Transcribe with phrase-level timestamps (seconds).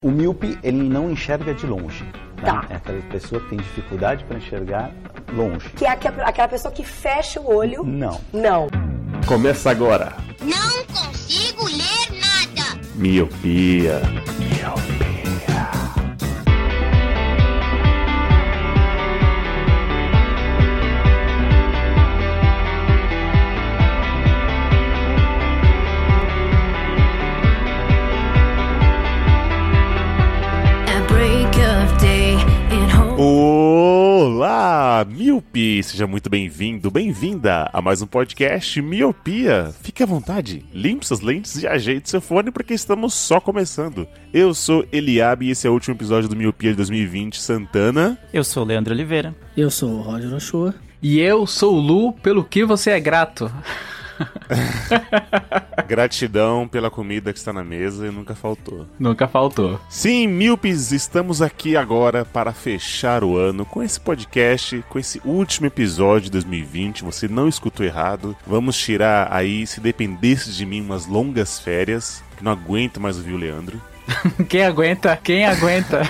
[0.00, 2.04] O míope, ele não enxerga de longe.
[2.04, 2.44] né?
[2.44, 2.64] Tá.
[2.70, 4.92] É aquela pessoa que tem dificuldade para enxergar
[5.32, 5.68] longe.
[5.70, 7.82] Que é aque- aquela pessoa que fecha o olho.
[7.82, 8.20] Não.
[8.32, 8.68] Não.
[9.26, 10.12] Começa agora.
[10.40, 12.80] Não consigo ler nada.
[12.94, 13.96] Miopia.
[14.64, 14.77] At
[35.48, 35.82] Miopi!
[35.82, 39.72] Seja muito bem-vindo, bem-vinda a mais um podcast Miopia.
[39.82, 44.06] Fique à vontade, limpe suas lentes e ajeite seu fone porque estamos só começando.
[44.32, 48.18] Eu sou Eliabe e esse é o último episódio do Miopia de 2020 Santana.
[48.32, 49.34] Eu sou o Leandro Oliveira.
[49.56, 50.74] Eu sou o Roger Ochoa.
[51.02, 53.50] E eu sou o Lu, pelo que você é grato.
[55.86, 58.86] Gratidão pela comida que está na mesa e nunca faltou.
[58.98, 59.80] Nunca faltou.
[59.88, 65.66] Sim, Milpes, estamos aqui agora para fechar o ano com esse podcast, com esse último
[65.66, 67.04] episódio de 2020.
[67.04, 68.36] Você não escutou errado.
[68.46, 73.32] Vamos tirar aí, se dependesse de mim, umas longas férias, que não aguento mais ouvir
[73.32, 73.80] o Leandro.
[74.48, 75.16] Quem aguenta?
[75.16, 76.02] Quem aguenta?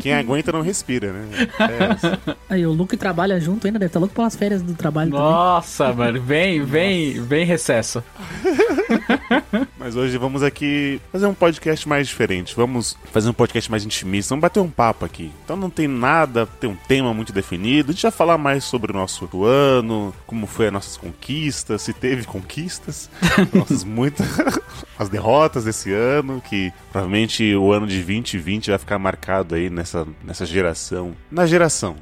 [0.00, 1.28] Quem aguenta não respira, né?
[1.60, 2.34] É.
[2.48, 6.20] Aí o Luke trabalha junto ainda, deve estar louco pelas férias do trabalho Nossa, mano,
[6.20, 8.02] vem, vem, vem recesso.
[9.78, 12.54] Mas hoje vamos aqui fazer um podcast mais diferente.
[12.54, 14.30] Vamos fazer um podcast mais intimista.
[14.30, 15.30] Vamos bater um papo aqui.
[15.44, 17.90] Então não tem nada, tem um tema muito definido.
[17.90, 21.92] A gente vai falar mais sobre o nosso ano, como foi as nossas conquistas, se
[21.92, 23.08] teve conquistas,
[23.54, 24.26] nossas muitas
[24.98, 30.06] as derrotas desse ano, que provavelmente o ano de 2020 vai ficar marcado aí nessa,
[30.24, 31.14] nessa geração.
[31.30, 31.96] Na geração.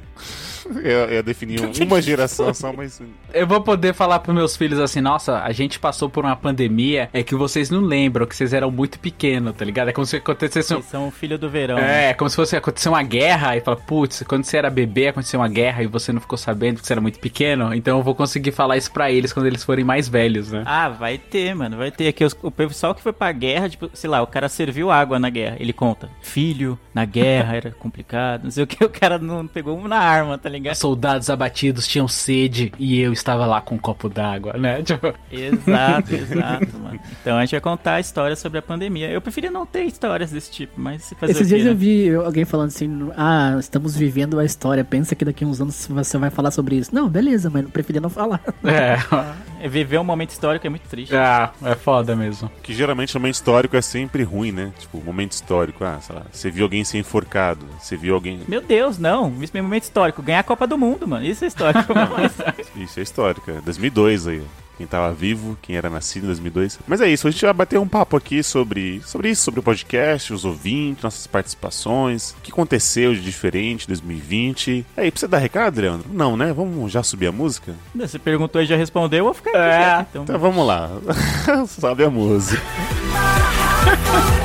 [0.83, 3.01] Eu ia definir uma geração só, mas
[3.33, 7.09] Eu vou poder falar pros meus filhos assim, nossa, a gente passou por uma pandemia,
[7.19, 9.89] é que vocês não lembram, que vocês eram muito pequenos, tá ligado?
[9.89, 10.73] É como se acontecesse.
[10.73, 11.75] Vocês são o filho do verão.
[11.77, 12.09] né?
[12.09, 15.39] É, como se fosse acontecer uma guerra e fala, putz, quando você era bebê aconteceu
[15.39, 18.15] uma guerra e você não ficou sabendo que você era muito pequeno, então eu vou
[18.15, 20.63] conseguir falar isso pra eles quando eles forem mais velhos, né?
[20.65, 22.07] Ah, vai ter, mano, vai ter.
[22.07, 25.19] Aqui os- o pessoal que foi pra guerra, tipo, sei lá, o cara serviu água
[25.19, 25.57] na guerra.
[25.59, 29.77] Ele conta, filho, na guerra era complicado, não sei o que, o cara não pegou
[29.77, 30.75] uma arma, tá ligado?
[30.75, 34.81] Soldados abatidos tinham sede e eu estava lá com um copo d'água, né?
[34.89, 36.99] Tipo, Exato, exato, mano.
[37.21, 39.09] Então a gente vai contar a história sobre a pandemia.
[39.09, 41.71] Eu preferia não ter histórias desse tipo, mas se fazer Esses dias né?
[41.71, 45.61] eu vi alguém falando assim, ah, estamos vivendo a história, pensa que daqui a uns
[45.61, 46.93] anos você vai falar sobre isso.
[46.93, 48.41] Não, beleza, mas eu preferia não falar.
[48.63, 48.97] é.
[49.61, 51.13] É, Viver um momento histórico é muito triste.
[51.13, 52.49] Ah, é foda mesmo.
[52.63, 54.71] Que geralmente o momento histórico é sempre ruim, né?
[54.79, 58.39] Tipo, momento histórico, ah, sei lá, você viu alguém ser enforcado, você viu alguém.
[58.47, 59.33] Meu Deus, não.
[59.43, 60.21] Isso é momento histórico.
[60.21, 61.25] Ganhar a Copa do Mundo, mano.
[61.25, 61.93] Isso é histórico.
[62.77, 64.41] Isso é histórico, é 2002 aí.
[64.79, 66.79] Quem tava vivo, quem era nascido em 2002.
[66.87, 69.63] Mas é isso, a gente vai bater um papo aqui sobre, sobre isso, sobre o
[69.63, 74.85] podcast, os ouvintes, nossas participações, o que aconteceu de diferente em 2020.
[74.95, 76.07] Aí, precisa dar recado, Leandro?
[76.11, 76.53] Não, né?
[76.53, 77.75] Vamos já subir a música?
[77.93, 80.05] Você perguntou e já respondeu, eu vou ficar aqui É.
[80.09, 80.23] então.
[80.23, 80.89] Então vamos lá.
[81.67, 82.61] Sobe a música.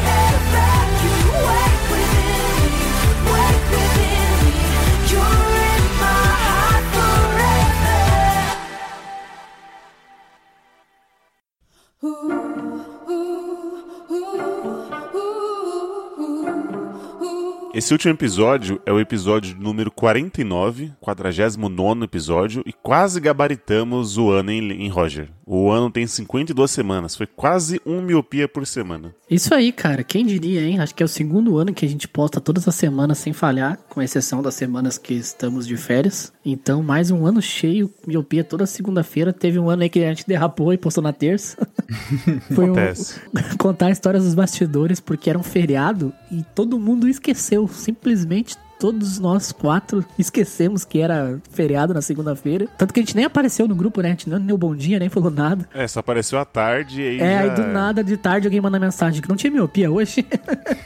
[17.74, 24.52] Esse último episódio é o episódio número 49, 49 episódio, e quase gabaritamos o ano
[24.52, 25.28] em, em Roger.
[25.44, 29.12] O ano tem 52 semanas, foi quase um miopia por semana.
[29.28, 30.78] Isso aí, cara, quem diria, hein?
[30.78, 33.78] Acho que é o segundo ano que a gente posta todas as semanas sem falhar,
[33.88, 36.32] com exceção das semanas que estamos de férias.
[36.44, 39.32] Então, mais um ano cheio, miopia toda segunda-feira.
[39.32, 41.56] Teve um ano aí que a gente derrapou e postou na terça.
[42.54, 43.20] Foi um, Acontece.
[43.58, 47.63] contar histórias dos bastidores porque era um feriado e todo mundo esqueceu.
[47.68, 52.66] Simplesmente todos nós quatro esquecemos que era feriado na segunda-feira.
[52.76, 54.08] Tanto que a gente nem apareceu no grupo, né?
[54.08, 55.66] A gente não deu bom dia, nem falou nada.
[55.72, 57.20] É, só apareceu à tarde e aí.
[57.20, 60.26] É, aí já- do nada, de tarde, alguém manda mensagem que não tinha miopia hoje.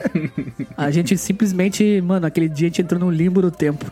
[0.77, 3.85] a gente simplesmente, mano, aquele dia a gente entrou no limbo do tempo.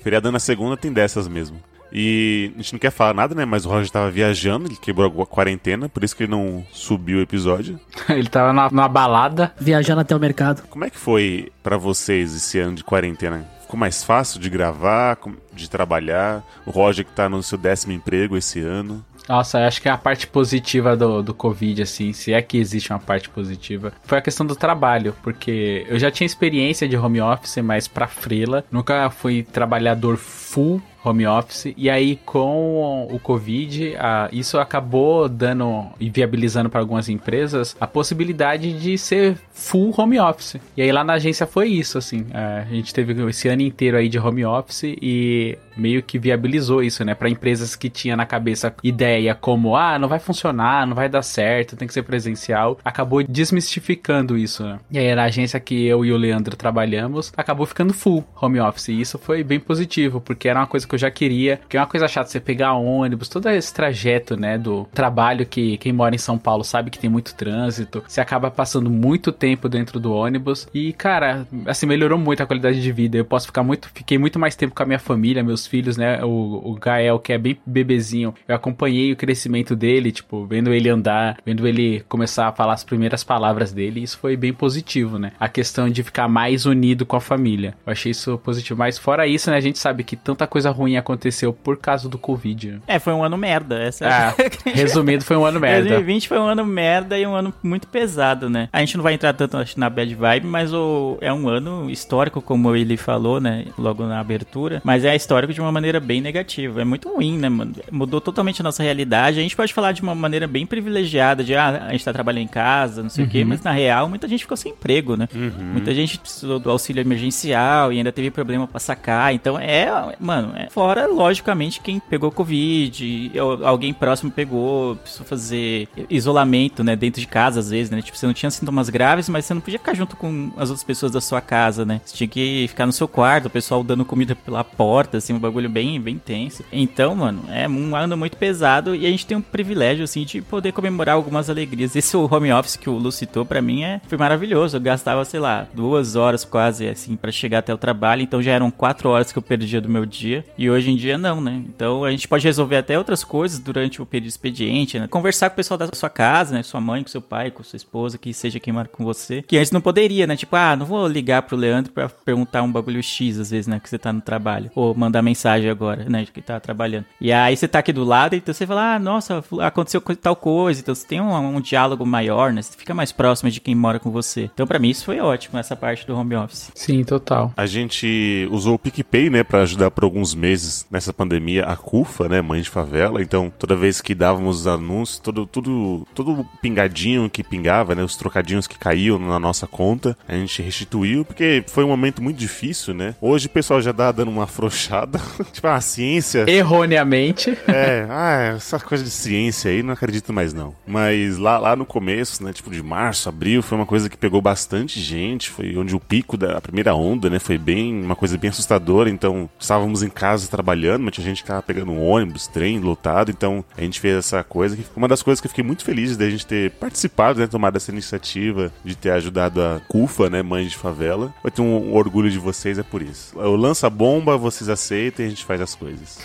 [0.00, 1.56] Feriado na segunda tem dessas mesmo.
[1.92, 3.44] E a gente não quer falar nada, né?
[3.44, 7.18] Mas o Roger tava viajando, ele quebrou a quarentena, por isso que ele não subiu
[7.18, 7.78] o episódio.
[8.08, 9.52] Ele tava numa, numa balada.
[9.58, 10.62] Viajando até o mercado.
[10.68, 13.46] Como é que foi pra vocês esse ano de quarentena?
[13.62, 15.16] Ficou mais fácil de gravar,
[15.52, 16.42] de trabalhar?
[16.66, 19.04] O Roger que tá no seu décimo emprego esse ano.
[19.28, 22.92] Nossa, eu acho que a parte positiva do, do Covid, assim, se é que existe
[22.92, 27.20] uma parte positiva, foi a questão do trabalho, porque eu já tinha experiência de home
[27.20, 31.72] office, mas pra frila, nunca fui trabalhador full home office.
[31.76, 37.86] E aí, com o Covid, a- isso acabou dando e viabilizando para algumas empresas a
[37.86, 40.56] possibilidade de ser full home office.
[40.76, 42.26] E aí lá na agência foi isso, assim.
[42.32, 46.82] É, a gente teve esse ano inteiro aí de home office e meio que viabilizou
[46.82, 47.14] isso, né?
[47.14, 51.22] Para empresas que tinha na cabeça ideia como, ah, não vai funcionar, não vai dar
[51.22, 54.78] certo, tem que ser presencial, acabou desmistificando isso, né?
[54.90, 58.88] E aí na agência que eu e o Leandro trabalhamos, acabou ficando full home office.
[58.88, 61.80] E isso foi bem positivo, porque era uma coisa que eu já queria, que é
[61.80, 66.14] uma coisa chata você pegar ônibus, todo esse trajeto, né, do trabalho que quem mora
[66.14, 70.12] em São Paulo sabe que tem muito trânsito, você acaba passando muito tempo dentro do
[70.12, 73.16] ônibus e, cara, assim, melhorou muito a qualidade de vida.
[73.16, 76.22] Eu posso ficar muito, fiquei muito mais tempo com a minha família, meus filhos, né,
[76.24, 80.88] o, o Gael, que é bem bebezinho, eu acompanhei o crescimento dele, tipo, vendo ele
[80.88, 85.32] andar, vendo ele começar a falar as primeiras palavras dele, isso foi bem positivo, né?
[85.38, 87.74] A questão de ficar mais unido com a família.
[87.86, 88.78] Eu achei isso positivo.
[88.78, 92.18] Mas fora isso, né, a gente sabe que tanta coisa ruim aconteceu por causa do
[92.18, 92.72] Covid.
[92.72, 92.78] né?
[92.86, 93.78] É, foi um ano merda.
[93.80, 94.34] Essa é Ah,
[94.74, 95.88] resumido, foi um ano merda.
[95.88, 98.68] 2020 foi um ano merda e um ano muito pesado, né?
[98.72, 101.90] A gente não vai entrar tanto acho, na bad vibe, mas o, é um ano
[101.90, 103.66] histórico, como ele falou, né?
[103.78, 104.80] Logo na abertura.
[104.84, 106.80] Mas é histórico de uma maneira bem negativa.
[106.80, 107.74] É muito ruim, né, mano?
[107.90, 109.38] Mudou totalmente a nossa realidade.
[109.38, 112.44] A gente pode falar de uma maneira bem privilegiada, de ah, a gente tá trabalhando
[112.44, 115.28] em casa, não sei o quê, mas na real, muita gente ficou sem emprego, né?
[115.72, 119.34] Muita gente precisou do auxílio emergencial e ainda teve problema pra sacar.
[119.34, 123.32] Então é, mano, é fora, logicamente, quem pegou Covid,
[123.64, 128.02] alguém próximo pegou, precisou fazer isolamento, né, dentro de casa, às vezes, né?
[128.02, 130.84] Tipo, você não tinha sintomas graves, mas você não podia ficar junto com as outras
[130.84, 132.00] pessoas da sua casa, né?
[132.04, 135.68] Você tinha que ficar no seu quarto, o pessoal dando comida pela porta, assim, bagulho
[135.68, 136.64] bem, bem tenso.
[136.72, 140.40] Então, mano, é um ano muito pesado e a gente tem um privilégio, assim, de
[140.40, 141.96] poder comemorar algumas alegrias.
[141.96, 144.76] Esse home office que o Lu citou, pra mim, é, foi maravilhoso.
[144.76, 148.52] Eu gastava, sei lá, duas horas quase, assim, pra chegar até o trabalho, então já
[148.52, 150.44] eram quatro horas que eu perdia do meu dia.
[150.56, 151.62] E hoje em dia, não, né?
[151.66, 155.06] Então a gente pode resolver até outras coisas durante o período expediente, né?
[155.08, 156.62] Conversar com o pessoal da sua casa, né?
[156.62, 159.42] Sua mãe, com seu pai, com sua esposa, que seja quem mora com você.
[159.42, 160.36] Que antes não poderia, né?
[160.36, 163.80] Tipo, ah, não vou ligar pro Leandro pra perguntar um bagulho X, às vezes, né?
[163.80, 164.70] Que você tá no trabalho.
[164.74, 165.29] Ou mandar mensagem
[165.70, 166.24] agora, né?
[166.24, 167.04] De que tá trabalhando.
[167.20, 170.36] E aí você tá aqui do lado, então você fala, ah, nossa, aconteceu co- tal
[170.36, 170.80] coisa.
[170.80, 172.62] Então você tem um, um diálogo maior, né?
[172.62, 174.50] Você fica mais próximo de quem mora com você.
[174.52, 176.70] Então pra mim isso foi ótimo, essa parte do home office.
[176.74, 177.52] Sim, total.
[177.56, 182.28] A gente usou o PicPay, né, pra ajudar por alguns meses nessa pandemia a CUFA,
[182.28, 183.22] né, Mãe de Favela.
[183.22, 188.16] Então, toda vez que dávamos os anúncios, todo, tudo, todo pingadinho que pingava, né, os
[188.16, 192.94] trocadinhos que caíam na nossa conta, a gente restituiu, porque foi um momento muito difícil,
[192.94, 193.14] né.
[193.20, 195.19] Hoje o pessoal já tá dando uma afrouxada.
[195.52, 196.44] tipo, a ciência...
[196.48, 197.56] Erroneamente.
[197.66, 200.74] É, ah, essa coisa de ciência aí, não acredito mais não.
[200.86, 204.40] Mas lá, lá no começo, né, tipo de março, abril, foi uma coisa que pegou
[204.40, 208.50] bastante gente, foi onde o pico da primeira onda, né, foi bem, uma coisa bem
[208.50, 212.78] assustadora, então estávamos em casa trabalhando, mas tinha gente que tava pegando um ônibus, trem
[212.78, 215.84] lotado, então a gente fez essa coisa, que uma das coisas que eu fiquei muito
[215.84, 220.30] feliz de a gente ter participado, né, tomado essa iniciativa, de ter ajudado a CUFA,
[220.30, 221.32] né, Mães de Favela.
[221.42, 223.38] Eu tenho um orgulho de vocês, é por isso.
[223.38, 226.18] Eu lanço a bomba, vocês aceitam e a gente faz as coisas.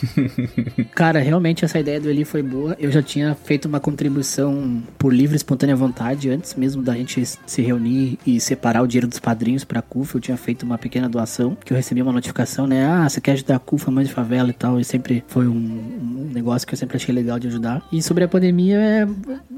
[0.94, 2.76] Cara, realmente essa ideia do Eli foi boa.
[2.80, 7.24] Eu já tinha feito uma contribuição por livre e espontânea vontade antes mesmo da gente
[7.46, 10.18] se reunir e separar o dinheiro dos padrinhos pra CUFA.
[10.18, 12.86] Eu tinha feito uma pequena doação, que eu recebi uma notificação, né?
[12.86, 14.80] Ah, você quer ajudar a CUFA, mãe de favela e tal.
[14.80, 17.86] E sempre foi um, um negócio que eu sempre achei legal de ajudar.
[17.92, 19.08] E sobre a pandemia, é,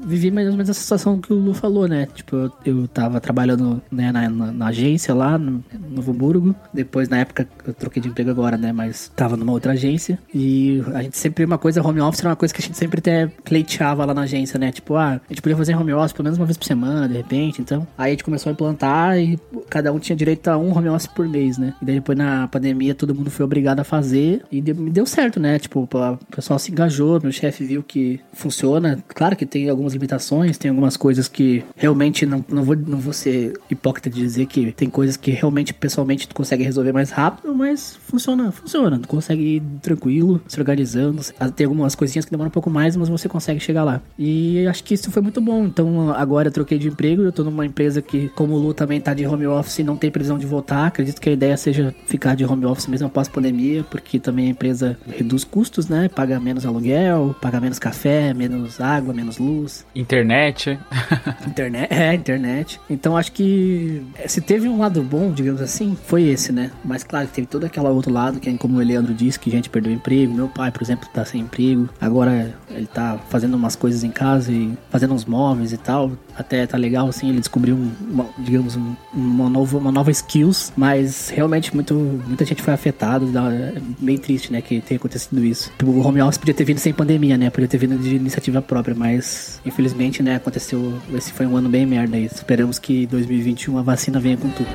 [0.04, 2.06] vivi mais ou menos essa situação que o Lu falou, né?
[2.14, 6.54] Tipo, eu, eu tava trabalhando né, na, na- na agência lá, no Novo Hamburgo.
[6.72, 8.72] Depois, na época, eu troquei de emprego agora, né?
[8.72, 10.16] Mas tava numa outra agência.
[10.32, 13.00] E a gente sempre, uma coisa, home office era uma coisa que a gente sempre
[13.00, 14.70] até pleiteava lá na agência, né?
[14.70, 17.16] Tipo, ah, a gente podia fazer home office pelo menos uma vez por semana, de
[17.16, 17.60] repente.
[17.60, 19.36] Então, aí a gente começou a implantar e
[19.68, 21.74] cada um tinha direito a um home office por mês, né?
[21.82, 25.40] E daí depois na pandemia todo mundo foi obrigado a fazer e deu, deu certo,
[25.40, 25.58] né?
[25.58, 29.02] Tipo, o pessoal se engajou, meu chefe viu que funciona.
[29.08, 33.12] Claro que tem algumas limitações, tem algumas coisas que realmente não, não, vou, não vou
[33.12, 37.52] ser hipócrita de dizer que tem coisas que realmente pessoalmente tu consegue resolver mais rápido,
[37.52, 39.00] mas funciona, funciona.
[39.08, 41.22] Consegue ir tranquilo, se organizando.
[41.56, 44.00] Tem algumas coisinhas que demoram um pouco mais, mas você consegue chegar lá.
[44.18, 45.64] E acho que isso foi muito bom.
[45.64, 49.00] Então agora eu troquei de emprego, eu tô numa empresa que, como o Lu também
[49.00, 51.94] tá de home office e não tem previsão de voltar, acredito que a ideia seja
[52.06, 56.08] ficar de home office mesmo após a pandemia, porque também a empresa reduz custos, né?
[56.08, 60.78] Paga menos aluguel, pagar menos café, menos água, menos luz, Internet.
[61.46, 62.80] internet, é, internet.
[62.88, 66.70] Então acho que eh, se teve um lado bom, digamos assim, foi esse, né?
[66.84, 69.70] Mas claro teve todo aquele outro lado, que é como o Leandro disse, que gente
[69.70, 70.34] perdeu emprego.
[70.34, 71.88] Meu pai, por exemplo, tá sem emprego.
[72.00, 76.12] Agora ele tá fazendo umas coisas em casa e fazendo uns móveis e tal.
[76.36, 80.72] Até tá legal, assim, ele descobriu, um- uma, digamos, um- uma, nova, uma nova skills.
[80.76, 81.94] Mas realmente muito,
[82.26, 83.24] muita gente foi afetada.
[83.52, 85.70] É meio triste, né, que tenha acontecido isso.
[85.84, 87.50] O home office podia ter vindo sem pandemia, né?
[87.50, 90.94] Podia ter vindo de iniciativa própria, mas infelizmente, né, aconteceu.
[91.14, 92.24] Esse foi um ano bem merda aí.
[92.26, 94.68] Esperamos que 2021 a vacina venha com tudo.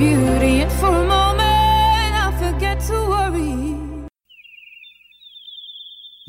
[0.00, 0.29] Beauty,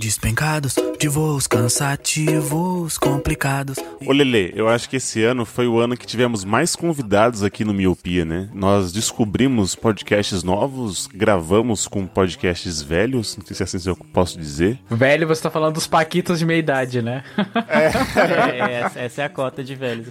[0.01, 3.77] Despencados de voos cansativos, complicados.
[4.05, 7.63] Ô Lele, eu acho que esse ano foi o ano que tivemos mais convidados aqui
[7.63, 8.49] no Miopia, né?
[8.51, 14.39] Nós descobrimos podcasts novos, gravamos com podcasts velhos, não sei se é assim eu posso
[14.39, 14.79] dizer.
[14.89, 17.23] Velho, você tá falando dos paquitos de meia idade, né?
[17.67, 17.85] É,
[18.81, 20.07] essa, essa é a cota de velhos.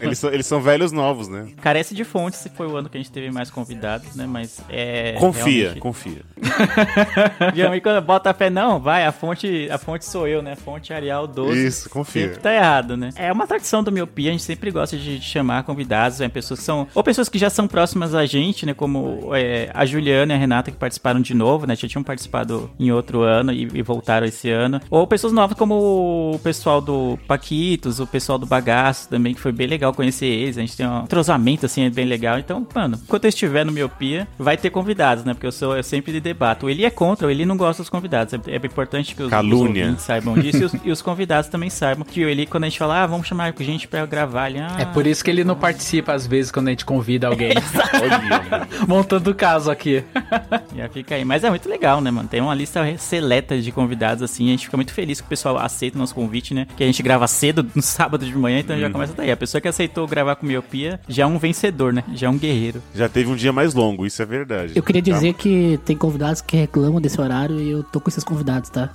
[0.00, 1.48] Eles são, eles são velhos novos, né?
[1.60, 4.26] Carece de fontes, se foi o ano que a gente teve mais convidados, né?
[4.26, 5.12] Mas é.
[5.18, 6.22] Confia, realmente- confia.
[7.74, 9.33] E quando bota fé, não, vai, a fonte,
[9.70, 10.56] a fonte sou eu, né?
[10.56, 11.66] Fonte Arial 12.
[11.66, 12.28] Isso, confia.
[12.28, 13.10] Sempre tá errado, né?
[13.16, 16.66] É uma tradição do Miopia, a gente sempre gosta de chamar convidados, né, pessoas que
[16.66, 20.36] são, ou pessoas que já são próximas a gente, né, como é, a Juliana e
[20.36, 23.82] a Renata que participaram de novo, né, já tinham participado em outro ano e, e
[23.82, 29.08] voltaram esse ano, ou pessoas novas como o pessoal do Paquitos, o pessoal do Bagaço
[29.08, 32.06] também, que foi bem legal conhecer eles, a gente tem um entrosamento, assim, é bem
[32.06, 35.76] legal, então, mano, enquanto eu estiver no Miopia, vai ter convidados, né, porque eu sou,
[35.76, 38.56] eu sempre debato, o Eli é contra, o Eli não gosta dos convidados, é, é
[38.56, 39.84] importante que os, os Calúnia.
[39.84, 42.68] ouvintes saibam disso e os, e os convidados também saibam que o Eli, quando a
[42.68, 45.44] gente fala, ah, vamos chamar gente pra gravar ali, ah, É por isso que ele
[45.44, 47.52] não participa às vezes quando a gente convida alguém.
[48.86, 50.04] Montando o caso aqui.
[50.76, 51.24] já fica aí.
[51.24, 52.28] Mas é muito legal, né, mano?
[52.28, 55.58] Tem uma lista seleta de convidados, assim, a gente fica muito feliz que o pessoal
[55.58, 56.66] aceita o nosso convite, né?
[56.76, 59.30] Que a gente grava cedo, no sábado de manhã, então já começa daí.
[59.30, 62.04] A pessoa que aceitou gravar com miopia já é um vencedor, né?
[62.14, 62.82] Já é um guerreiro.
[62.94, 64.72] já teve um dia mais longo, isso é verdade.
[64.74, 65.10] Eu queria Tá?
[65.12, 68.90] dizer que tem convidados que reclamam desse horário e eu tô com esses convidados, tá?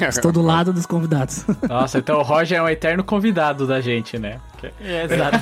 [0.00, 1.44] Estou do lado dos convidados.
[1.68, 4.40] Nossa, então o Roger é um eterno convidado da gente, né?
[4.84, 5.38] É, exato.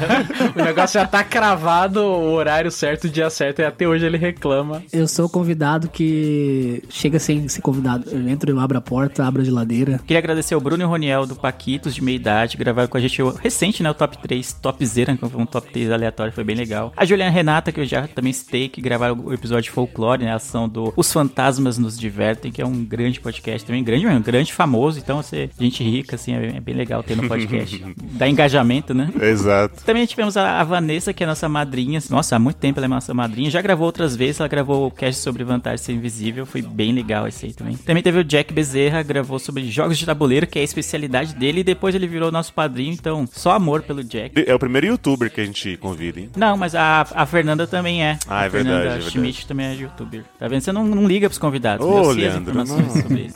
[0.59, 4.17] O negócio já tá cravado, o horário certo, o dia certo, e até hoje ele
[4.17, 4.83] reclama.
[4.93, 8.11] Eu sou o convidado que chega sem ser convidado.
[8.11, 9.99] Eu entro, eu abro a porta, abro a geladeira.
[10.07, 12.97] Queria agradecer ao Bruno e o Roniel do Paquitos, de meia idade, que gravaram com
[12.97, 13.91] a gente o- recente, né?
[13.91, 16.93] O top 3, top zero, que foi um top 3 aleatório, foi bem legal.
[16.97, 20.33] A Juliana Renata, que eu já também citei, que gravaram o episódio Folclore, né?
[20.33, 24.21] A ação do Os Fantasmas Nos Divertem, que é um grande podcast também, grande mesmo,
[24.21, 24.99] grande, famoso.
[24.99, 27.85] Então, você, gente rica, assim, é, é bem legal ter no podcast.
[28.13, 29.10] Dá engajamento, né?
[29.23, 29.83] Exato.
[29.85, 32.01] Também tivemos a, Vanessa, que é nossa madrinha.
[32.11, 33.51] Nossa, há muito tempo ela é nossa madrinha.
[33.51, 34.41] Já gravou outras vezes.
[34.41, 36.47] Ela gravou o cast sobre vantagem ser invisível.
[36.47, 37.77] Foi bem legal esse aí também.
[37.77, 41.61] Também teve o Jack Bezerra, gravou sobre jogos de tabuleiro, que é a especialidade dele.
[41.61, 42.93] E depois ele virou nosso padrinho.
[42.93, 44.45] Então, só amor pelo Jack.
[44.47, 46.31] É o primeiro youtuber que a gente convida, hein?
[46.37, 48.19] Não, mas a, a Fernanda também é.
[48.29, 49.11] Ah, é a Fernanda verdade, é verdade.
[49.11, 50.25] Schmidt também é youtuber.
[50.39, 50.61] Tá vendo?
[50.61, 51.87] Você não, não liga pros convidados.
[51.87, 52.55] Ô, Leandro.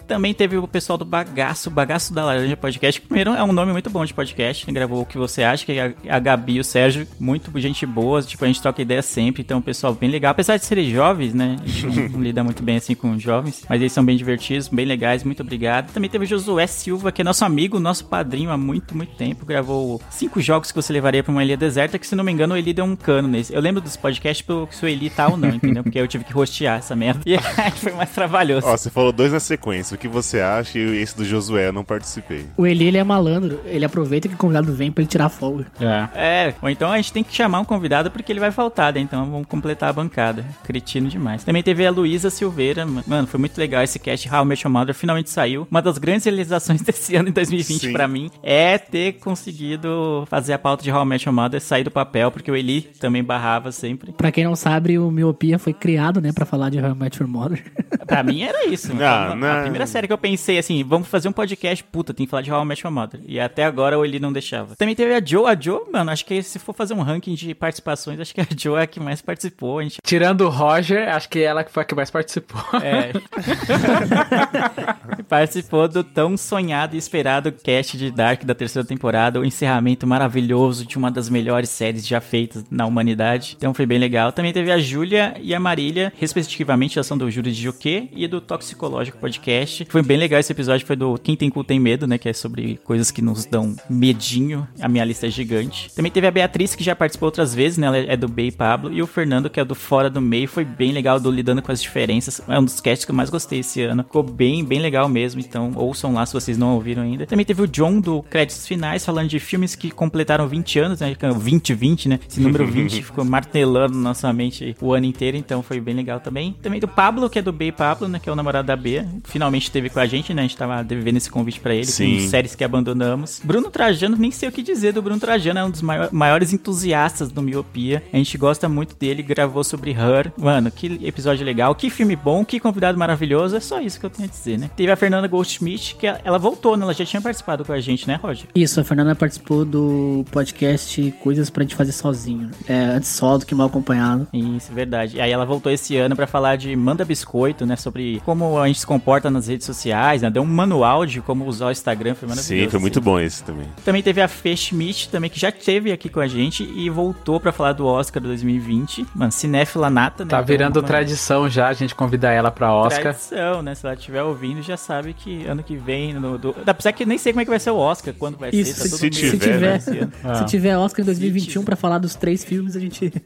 [0.06, 3.00] Também teve o pessoal do Bagaço, Bagaço da Laranja Podcast.
[3.00, 4.70] que Primeiro, é um nome muito bom de podcast.
[4.70, 8.22] Gravou o que você acha, que é a, Gabi e o Sérgio, muito gente boa.
[8.22, 9.42] Tipo, a gente troca ideia sempre.
[9.42, 10.32] Então, o pessoal bem legal.
[10.32, 11.56] Apesar de serem jovens, né?
[11.62, 13.64] A gente não, não lida muito bem assim com jovens.
[13.68, 15.24] Mas eles são bem divertidos, bem legais.
[15.24, 15.92] Muito obrigado.
[15.92, 19.46] Também teve o Josué Silva, que é nosso amigo, nosso padrinho há muito, muito tempo.
[19.46, 22.54] Gravou cinco jogos que você levaria pra uma ilha deserta, que se não me engano,
[22.54, 23.54] o Eli deu um cano nesse.
[23.54, 25.82] Eu lembro dos podcasts pelo se o Eli tá ou não, entendeu?
[25.82, 27.22] Porque eu tive que rostear essa merda.
[27.26, 28.66] E aí foi mais trabalhoso.
[28.66, 29.94] Ó, você falou dois na sequência.
[29.94, 32.44] O que você acha e esse do Josué eu não participei.
[32.56, 33.60] O Eli, ele é malandro.
[33.64, 35.53] Ele aproveita que o convidado vem pra ele tirar folga.
[35.80, 36.08] É.
[36.14, 39.00] É, ou então a gente tem que chamar um convidado porque ele vai faltar, né?
[39.00, 40.44] Então vamos completar a bancada.
[40.64, 41.44] Cretino demais.
[41.44, 42.86] Também teve a Luísa Silveira.
[43.06, 44.28] Mano, foi muito legal esse cast.
[44.28, 45.66] How I Met Your Mother finalmente saiu.
[45.70, 47.92] Uma das grandes realizações desse ano, em 2020, Sim.
[47.92, 51.84] pra mim, é ter conseguido fazer a pauta de How I Met Your Mother sair
[51.84, 54.12] do papel, porque o Eli também barrava sempre.
[54.12, 57.20] Pra quem não sabe, o Miopia foi criado, né, pra falar de How I Met
[57.20, 57.62] Your Mother.
[58.06, 58.94] Pra mim era isso.
[58.94, 59.50] Não, a, não.
[59.50, 62.42] a primeira série que eu pensei assim, vamos fazer um podcast, puta, tem que falar
[62.42, 63.20] de How I Met Your Mother.
[63.26, 64.76] E até agora o Eli não deixava.
[64.76, 65.43] Também teve a Joe.
[65.46, 68.46] A Joe, mano, acho que se for fazer um ranking de participações, acho que a
[68.56, 69.82] Joe é a que mais participou.
[69.82, 72.60] Gente Tirando o Roger, acho que ela que foi a que mais participou.
[72.82, 73.12] É.
[75.28, 80.86] participou do tão sonhado e esperado cast de Dark da terceira temporada, o encerramento maravilhoso
[80.86, 83.54] de uma das melhores séries já feitas na humanidade.
[83.56, 84.32] Então foi bem legal.
[84.32, 88.40] Também teve a Júlia e a Marília, respectivamente, ação do Júlio de Joquê e do
[88.40, 89.86] Toxicológico Podcast.
[89.88, 92.18] Foi bem legal esse episódio, foi do Quem Tem Cu Tem Medo, né?
[92.18, 94.66] Que é sobre coisas que nos dão medinho.
[94.80, 95.90] A minha lista é gigante.
[95.94, 97.86] Também teve a Beatriz, que já participou outras vezes, né?
[97.86, 98.92] Ela é do B e Pablo.
[98.92, 100.48] E o Fernando, que é do Fora do Meio.
[100.48, 102.40] Foi bem legal, do Lidando com as Diferenças.
[102.48, 104.02] É um dos casts que eu mais gostei esse ano.
[104.02, 105.40] Ficou bem, bem legal mesmo.
[105.40, 107.26] Então ouçam lá se vocês não ouviram ainda.
[107.26, 111.14] Também teve o John do Créditos Finais, falando de filmes que completaram 20 anos, né?
[111.14, 112.20] 2020, né?
[112.28, 115.36] Esse número 20 ficou martelando na nossa mente o ano inteiro.
[115.36, 116.56] Então foi bem legal também.
[116.62, 118.18] Também do Pablo, que é do B e Pablo, né?
[118.18, 119.04] Que é o namorado da B.
[119.24, 120.42] Finalmente esteve com a gente, né?
[120.42, 121.86] A gente tava devendo esse convite pra ele.
[121.86, 122.22] Sim.
[122.22, 123.40] Com séries que abandonamos.
[123.42, 125.60] Bruno Trajano, nem sei o que dizer do Bruno Trajano.
[125.60, 128.02] É um dos maior- maiores entusiastas do Miopia.
[128.12, 129.22] A gente gosta muito dele.
[129.22, 130.32] Gravou sobre Her.
[130.36, 131.74] Mano, que episódio legal.
[131.74, 132.44] Que filme bom.
[132.44, 133.56] Que convidado maravilhoso.
[133.56, 134.70] É só isso que eu tenho a dizer, né?
[134.76, 136.84] Teve a Fernanda Goldschmidt, que ela voltou, né?
[136.84, 138.46] Ela já tinha participado com a gente, né, Roger?
[138.54, 142.50] Isso, a Fernanda participou do podcast Coisas pra gente fazer sozinho.
[142.68, 144.26] É, antes só do que mal acompanhado.
[144.32, 145.16] Isso, verdade.
[145.16, 147.76] E aí ela voltou esse ano pra falar de Manda Biscoito, né?
[147.76, 150.30] Sobre como a gente se comporta nas redes sociais, né?
[150.30, 152.64] Deu um manual de como usar o Instagram, foi maravilhoso.
[152.64, 153.04] Sim, foi muito assim.
[153.04, 153.66] bom esse também.
[153.84, 157.38] Também teve a Fê Schmidt, também, que já esteve aqui com a gente e voltou
[157.40, 159.06] pra falar do Oscar 2020.
[159.14, 160.30] Mano, cinéfila nata, né?
[160.30, 163.02] Tá Então, virando uma tradição já a gente convidar ela pra Oscar.
[163.02, 163.74] Tradição, né?
[163.74, 166.12] Se ela estiver ouvindo, já sabe que ano que vem.
[166.14, 166.54] No, do...
[166.66, 168.82] Apesar que nem sei como é que vai ser o Oscar, quando vai Isso, ser.
[168.82, 170.08] tá se, todo se mundo se tiver, tiver.
[170.24, 170.34] Ah.
[170.36, 173.22] se tiver Oscar em 2021 pra falar dos três filmes, a gente de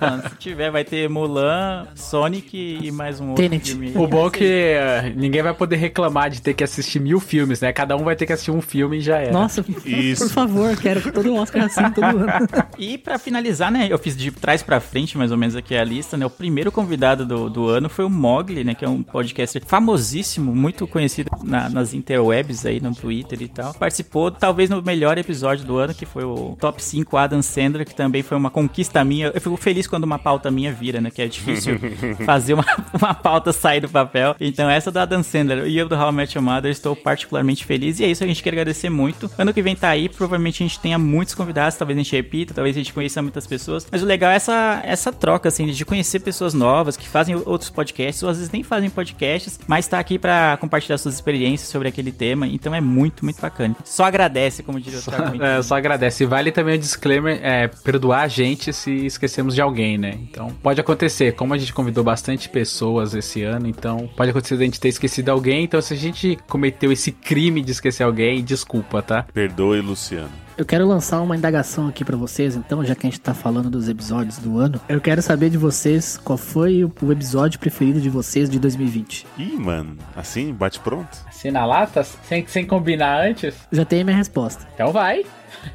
[0.00, 3.70] mano, se tiver, vai ter Mulan, Sonic e mais um outro Tenet.
[3.70, 3.92] filme.
[3.94, 7.60] O bom é que eh, ninguém vai poder reclamar de ter que assistir mil filmes,
[7.60, 7.72] né?
[7.72, 9.32] Cada um vai ter que assistir um filme e já era.
[9.32, 10.27] Nossa, Isso.
[10.28, 12.26] Por favor, quero todo Oscar assim todo ano.
[12.78, 15.82] E pra finalizar, né, eu fiz de trás pra frente, mais ou menos aqui a
[15.82, 19.02] lista, né, o primeiro convidado do, do ano foi o Mogli, né, que é um
[19.02, 23.74] podcaster famosíssimo, muito conhecido na- nas interwebs aí, no Twitter e tal.
[23.74, 27.94] Participou, talvez, no melhor episódio do ano, que foi o Top 5 Adam Sandler, que
[27.94, 29.28] também foi uma conquista minha.
[29.34, 31.78] Eu fico feliz quando uma pauta minha vira, né, que é difícil
[32.24, 32.64] fazer uma,
[33.00, 34.36] uma pauta sair do papel.
[34.40, 37.64] Então essa do Adam Sandler e eu do How I Met Your Mother, estou particularmente
[37.64, 37.98] feliz.
[37.98, 39.28] E é isso, a gente quer agradecer muito.
[39.36, 42.52] Ano que vem tá aí, provavelmente a gente tenha muitos convidados, talvez a gente repita,
[42.52, 43.86] talvez a gente conheça muitas pessoas.
[43.90, 47.70] Mas o legal é essa, essa troca, assim, de conhecer pessoas novas que fazem outros
[47.70, 51.88] podcasts, ou às vezes nem fazem podcasts, mas tá aqui pra compartilhar suas experiências sobre
[51.88, 52.46] aquele tema.
[52.46, 53.76] Então é muito, muito bacana.
[53.84, 55.40] Só agradece, como diria o Mendes.
[55.40, 56.24] É, só agradece.
[56.24, 60.18] E vale também o disclaimer, é, perdoar a gente se esquecemos de alguém, né?
[60.22, 61.32] Então, pode acontecer.
[61.32, 65.30] Como a gente convidou bastante pessoas esse ano, então pode acontecer da gente ter esquecido
[65.30, 65.64] alguém.
[65.64, 69.22] Então, se a gente cometeu esse crime de esquecer alguém, desculpa, tá?
[69.32, 70.07] Perdoe, Luciano.
[70.56, 73.70] Eu quero lançar uma indagação aqui pra vocês, então, já que a gente tá falando
[73.70, 74.80] dos episódios do ano.
[74.88, 79.26] Eu quero saber de vocês qual foi o episódio preferido de vocês de 2020.
[79.38, 81.16] Ih, mano, assim, bate pronto?
[81.28, 83.54] Assim na lata, sem, sem combinar antes?
[83.70, 84.66] Já tem a minha resposta.
[84.74, 85.24] Então vai.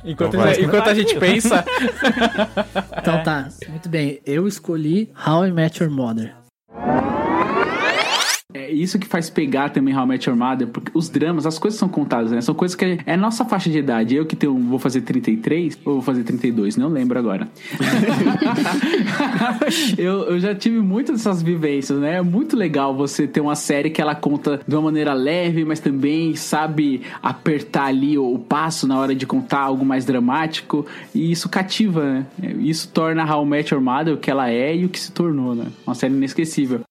[0.04, 0.62] Enquanto, Então vai.
[0.62, 1.63] enquanto a gente pensa.
[2.98, 4.19] Então tá, muito bem.
[4.26, 6.34] Eu escolhi How I Met Your Mother.
[8.54, 11.58] É isso que faz pegar também How I Met Your Mother, porque os dramas, as
[11.58, 12.42] coisas são contadas, né?
[12.42, 14.16] São coisas que é nossa faixa de idade.
[14.16, 17.48] Eu que tenho, vou fazer 33 ou vou fazer 32, não lembro agora.
[19.98, 22.18] eu, eu já tive muitas dessas vivências, né?
[22.18, 25.80] É muito legal você ter uma série que ela conta de uma maneira leve, mas
[25.80, 30.86] também sabe apertar ali o, o passo na hora de contar algo mais dramático.
[31.13, 32.26] E isso cativa, né?
[32.60, 35.12] Isso torna How I Met Your Mother o que ela é e o que se
[35.12, 35.66] tornou, né?
[35.86, 36.82] Uma série inesquecível.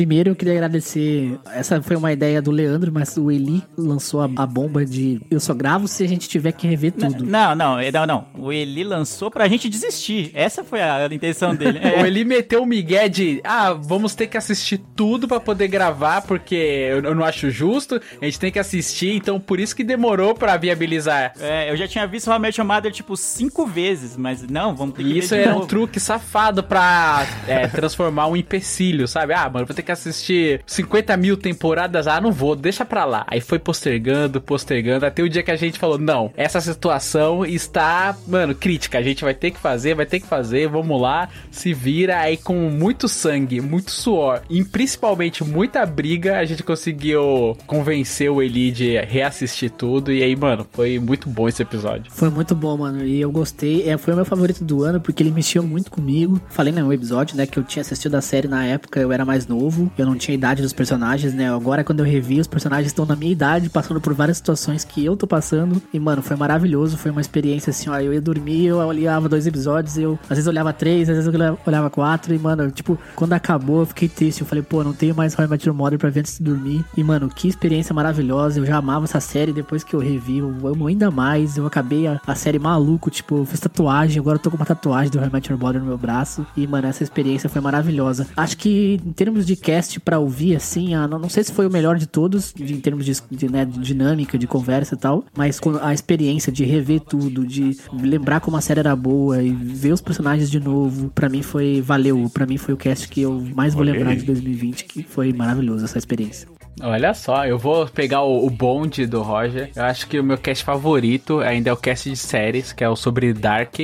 [0.00, 1.38] Primeiro eu queria agradecer.
[1.52, 5.38] Essa foi uma ideia do Leandro, mas o Eli lançou a, a bomba de eu
[5.38, 7.22] só gravo se a gente tiver que rever tudo.
[7.22, 8.26] Não, não, não, não.
[8.38, 10.30] O Eli lançou pra gente desistir.
[10.32, 11.80] Essa foi a intenção dele.
[11.90, 11.98] É.
[12.00, 16.22] Ou ele meteu o migué de, ah, vamos ter que assistir tudo pra poder gravar,
[16.22, 19.82] porque eu, eu não acho justo, a gente tem que assistir, então por isso que
[19.82, 21.32] demorou pra viabilizar.
[21.40, 24.94] É, eu já tinha visto o Met Your Mother, tipo, cinco vezes, mas não, vamos
[24.94, 29.32] ter que E isso era um truque safado pra é, transformar um empecilho, sabe?
[29.32, 32.06] Ah, mano, vou ter que assistir 50 mil temporadas.
[32.06, 33.24] Ah, não vou, deixa pra lá.
[33.26, 38.16] Aí foi postergando, postergando, até o dia que a gente falou: não, essa situação está,
[38.26, 38.98] mano, crítica.
[38.98, 42.20] A gente vai ter que fazer, vai ter que fazer, vamos lá, se vira.
[42.20, 48.42] Aí com muito sangue, muito suor e principalmente muita briga, a gente conseguiu convencer o
[48.42, 50.12] Eli de reassistir tudo.
[50.12, 52.10] E aí, mano, foi muito bom esse episódio.
[52.10, 53.04] Foi muito bom, mano.
[53.04, 53.88] E eu gostei.
[53.88, 56.40] É, foi o meu favorito do ano porque ele mexeu muito comigo.
[56.48, 59.46] Falei no episódio, né, que eu tinha assistido a série na época, eu era mais
[59.46, 59.79] novo.
[59.80, 61.52] Novo, eu não tinha a idade dos personagens, né?
[61.52, 65.04] Agora quando eu revi, os personagens estão na minha idade, passando por várias situações que
[65.04, 65.80] eu tô passando.
[65.92, 67.98] E, mano, foi maravilhoso, foi uma experiência assim, ó.
[67.98, 71.58] Eu ia dormir, eu olhava dois episódios, eu às vezes olhava três, às vezes eu
[71.66, 74.40] olhava quatro, e, mano, tipo, quando acabou, eu fiquei triste.
[74.40, 76.44] Eu falei, pô, não tenho mais How I Met Your Mother pra ver antes de
[76.44, 76.84] dormir.
[76.96, 78.60] E, mano, que experiência maravilhosa.
[78.60, 81.56] Eu já amava essa série depois que eu revi, eu amo ainda mais.
[81.56, 84.66] Eu acabei a, a série maluco, tipo, eu fiz tatuagem, agora eu tô com uma
[84.66, 86.46] tatuagem do How I Met Mother no meu braço.
[86.56, 88.26] E, mano, essa experiência foi maravilhosa.
[88.36, 91.66] Acho que em termos de cast pra ouvir, assim, a, não, não sei se foi
[91.66, 94.98] o melhor de todos, de, em termos de, de, né, de dinâmica, de conversa e
[94.98, 99.50] tal, mas a experiência de rever tudo, de lembrar como a série era boa e
[99.50, 103.22] ver os personagens de novo, pra mim foi, valeu, pra mim foi o cast que
[103.22, 106.48] eu mais vou lembrar de 2020, que foi maravilhoso essa experiência.
[106.82, 109.70] Olha só, eu vou pegar o, o bonde do Roger.
[109.76, 112.88] Eu acho que o meu cast favorito ainda é o cast de séries, que é
[112.88, 113.74] o sobre Dark.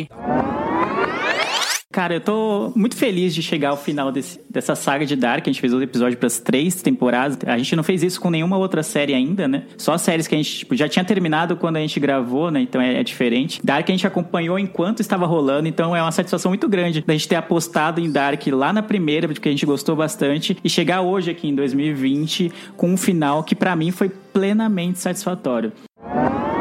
[1.96, 5.42] Cara, eu tô muito feliz de chegar ao final desse- dessa saga de Dark.
[5.46, 7.38] A gente fez outro episódio para as três temporadas.
[7.46, 9.62] A gente não fez isso com nenhuma outra série ainda, né?
[9.78, 12.60] Só séries que a gente tipo, já tinha terminado quando a gente gravou, né?
[12.60, 13.62] Então é, é diferente.
[13.64, 17.28] Dark a gente acompanhou enquanto estava rolando, então é uma satisfação muito grande da gente
[17.28, 21.30] ter apostado em Dark lá na primeira, porque a gente gostou bastante, e chegar hoje
[21.30, 25.72] aqui em 2020 com um final que pra mim foi plenamente satisfatório.
[25.98, 26.55] O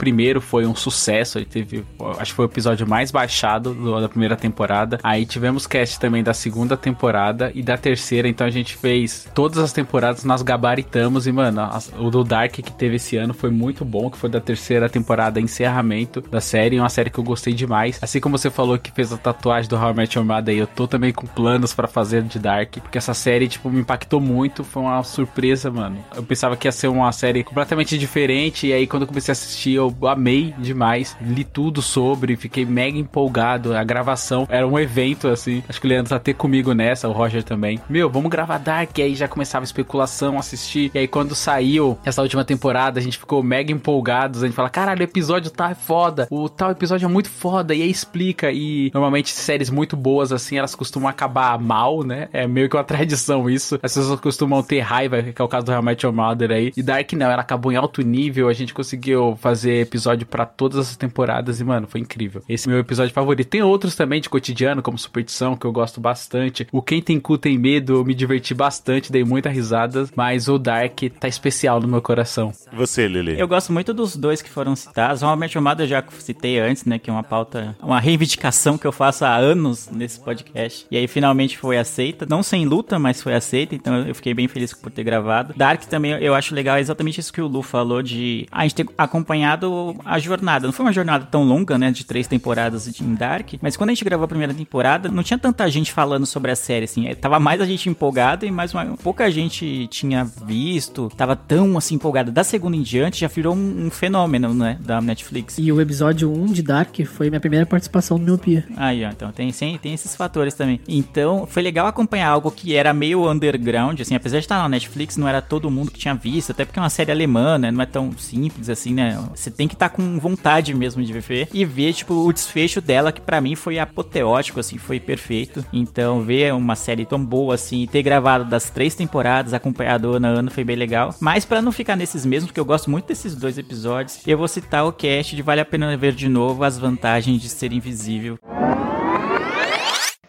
[0.00, 1.84] primeiro foi um sucesso, ele teve,
[2.18, 4.98] acho que foi o episódio mais baixado do- da primeira temporada.
[5.02, 9.58] Aí tivemos cast também da segunda temporada e da terceira, então a gente fez todas
[9.58, 13.50] as temporadas, nós gabaritamos e, mano, as- o do Dark que teve esse ano foi
[13.50, 17.52] muito bom, que foi da terceira temporada, encerramento da série, uma série que eu gostei
[17.52, 17.98] demais.
[18.00, 20.66] Assim como você falou que fez a tatuagem do How I Met Your Mother, eu
[20.66, 24.64] tô também com planos pra fazer de Dark, porque essa série, tipo, me impactou muito,
[24.64, 25.98] foi uma surpresa, mano.
[26.16, 29.34] Eu pensava que ia ser uma série completamente diferente, e aí quando eu comecei a
[29.34, 33.74] assistir, eu amei demais, li tudo sobre, fiquei mega empolgado.
[33.74, 35.62] A gravação era um evento, assim.
[35.68, 37.80] Acho que o Leandro tá até comigo nessa, o Roger também.
[37.88, 40.90] Meu, vamos gravar Dark, e aí já começava especulação, assistir.
[40.94, 44.42] E aí quando saiu essa última temporada, a gente ficou mega empolgados.
[44.42, 47.82] A gente fala, caralho, o episódio tá foda, o tal episódio é muito foda, e
[47.82, 48.50] aí explica.
[48.52, 52.28] E normalmente séries muito boas, assim, elas costumam acabar mal, né?
[52.32, 53.78] É meio que uma tradição isso.
[53.82, 56.72] As pessoas costumam ter raiva, que é o caso do I Met Your Mother aí.
[56.76, 60.78] E Dark não, ela acabou em alto nível, a gente conseguiu fazer episódio pra todas
[60.78, 62.42] as temporadas e, mano, foi incrível.
[62.48, 63.48] Esse é meu episódio favorito.
[63.48, 66.66] Tem outros também de cotidiano, como Superstição, que eu gosto bastante.
[66.72, 70.58] O Quem Tem Cu Tem Medo, eu me diverti bastante, dei muita risada, mas o
[70.58, 72.52] Dark tá especial no meu coração.
[72.72, 73.38] Você, Lili.
[73.38, 75.22] Eu gosto muito dos dois que foram citados.
[75.36, 76.98] Met Your Mother eu já citei antes, né?
[76.98, 80.86] Que é uma pauta, uma reivindicação que eu faço há anos nesse podcast.
[80.90, 82.26] E aí finalmente foi aceita.
[82.28, 83.74] Não sem luta, mas foi aceita.
[83.74, 85.54] Então eu fiquei bem feliz por ter gravado.
[85.56, 88.86] Dark também eu acho legal exatamente isso que o Lu falou de a gente ter
[88.96, 89.59] acompanhado
[90.04, 90.66] a jornada.
[90.66, 91.90] Não foi uma jornada tão longa, né?
[91.90, 93.54] De três temporadas em Dark.
[93.60, 96.56] Mas quando a gente gravou a primeira temporada, não tinha tanta gente falando sobre a
[96.56, 97.06] série, assim.
[97.06, 101.10] É, Tava mais a gente empolgada e mais uma, pouca gente tinha visto.
[101.16, 102.30] Tava tão assim empolgada.
[102.30, 104.78] Da segunda em diante já virou um, um fenômeno, né?
[104.80, 105.58] Da Netflix.
[105.58, 108.66] E o episódio 1 de Dark foi minha primeira participação no Miopia.
[108.76, 110.80] Aí, ó, então tem, tem, tem esses fatores também.
[110.88, 115.16] Então, foi legal acompanhar algo que era meio underground, assim, apesar de estar na Netflix,
[115.16, 117.70] não era todo mundo que tinha visto, até porque é uma série alemã, né?
[117.70, 119.18] Não é tão simples assim, né?
[119.34, 123.12] Você tem que estar com vontade mesmo de ver e ver, tipo, o desfecho dela,
[123.12, 125.64] que pra mim foi apoteótico, assim, foi perfeito.
[125.72, 130.30] Então, ver uma série tão boa assim, ter gravado das três temporadas, acompanhado ano a
[130.30, 131.14] ano, foi bem legal.
[131.20, 134.48] Mas pra não ficar nesses mesmos, porque eu gosto muito desses dois episódios, eu vou
[134.48, 138.38] citar o cast de Vale a Pena Ver de Novo as vantagens de ser invisível.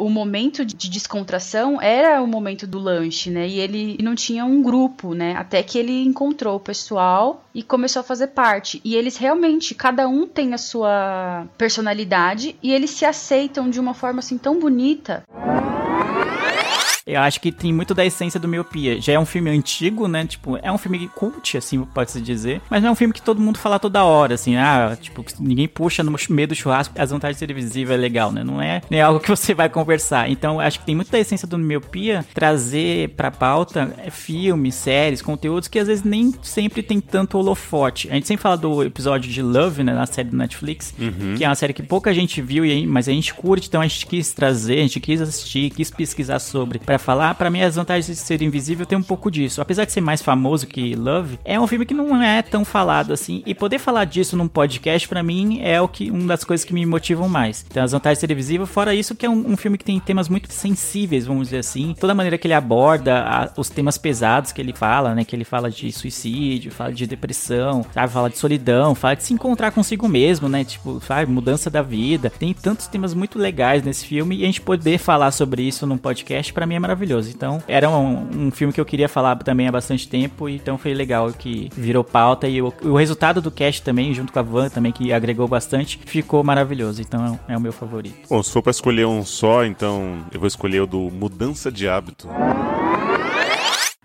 [0.02, 3.48] O momento de descontração era o momento do lanche, né?
[3.48, 5.36] E ele não tinha um grupo, né?
[5.38, 8.82] Até que ele encontrou o pessoal e começou a fazer parte.
[8.84, 13.94] E eles realmente, cada um tem a sua personalidade e eles se aceitam de uma
[13.94, 15.24] forma assim tão bonita.
[17.06, 19.02] Eu acho que tem muito da essência do Miopia.
[19.02, 20.26] Já é um filme antigo, né?
[20.26, 22.62] Tipo, é um filme cult, assim, pode-se dizer.
[22.70, 24.56] Mas não é um filme que todo mundo fala toda hora, assim.
[24.56, 26.94] Ah, tipo, ninguém puxa no meio do churrasco.
[26.98, 28.44] As vantagens visível é legal, né?
[28.44, 30.30] Não é, não é algo que você vai conversar.
[30.30, 35.22] Então, acho que tem muito da essência do Miopia trazer pra pauta é, filmes, séries,
[35.22, 38.10] conteúdos que às vezes nem sempre tem tanto holofote.
[38.10, 39.94] A gente sempre fala do episódio de Love, né?
[39.94, 40.94] Na série do Netflix.
[41.00, 41.36] Uhum.
[41.36, 44.06] Que é uma série que pouca gente viu, mas a gente curte, então a gente
[44.06, 47.36] quis trazer, a gente quis assistir, quis pesquisar sobre pra falar.
[47.36, 49.62] Pra mim, as vantagens de ser invisível tem um pouco disso.
[49.62, 53.14] Apesar de ser mais famoso que Love, é um filme que não é tão falado
[53.14, 53.42] assim.
[53.46, 56.74] E poder falar disso num podcast, pra mim, é o que uma das coisas que
[56.74, 57.66] me motivam mais.
[57.70, 60.00] Então, as vantagens de ser invisível, fora isso, que é um, um filme que tem
[60.00, 61.96] temas muito sensíveis, vamos dizer assim.
[62.00, 65.24] Toda a maneira que ele aborda a- os temas pesados que ele fala, né?
[65.24, 68.12] Que ele fala de suicídio, fala de depressão, sabe?
[68.12, 70.64] Fala de solidão, fala de se encontrar consigo mesmo, né?
[70.64, 71.32] Tipo, sabe?
[71.32, 72.30] Mudança da vida.
[72.30, 75.98] Tem tantos temas muito legais nesse filme e a gente poder falar sobre isso num
[75.98, 77.30] podcast, pra mim é maravilhoso.
[77.30, 80.94] Então, era um, um filme que eu queria falar também há bastante tempo, então foi
[80.94, 84.70] legal que virou pauta e o, o resultado do cast também, junto com a Van
[84.70, 87.02] também, que agregou bastante, ficou maravilhoso.
[87.02, 88.28] Então, é o meu favorito.
[88.30, 91.88] Bom, se for pra escolher um só, então eu vou escolher o do Mudança de
[91.88, 92.28] Hábito.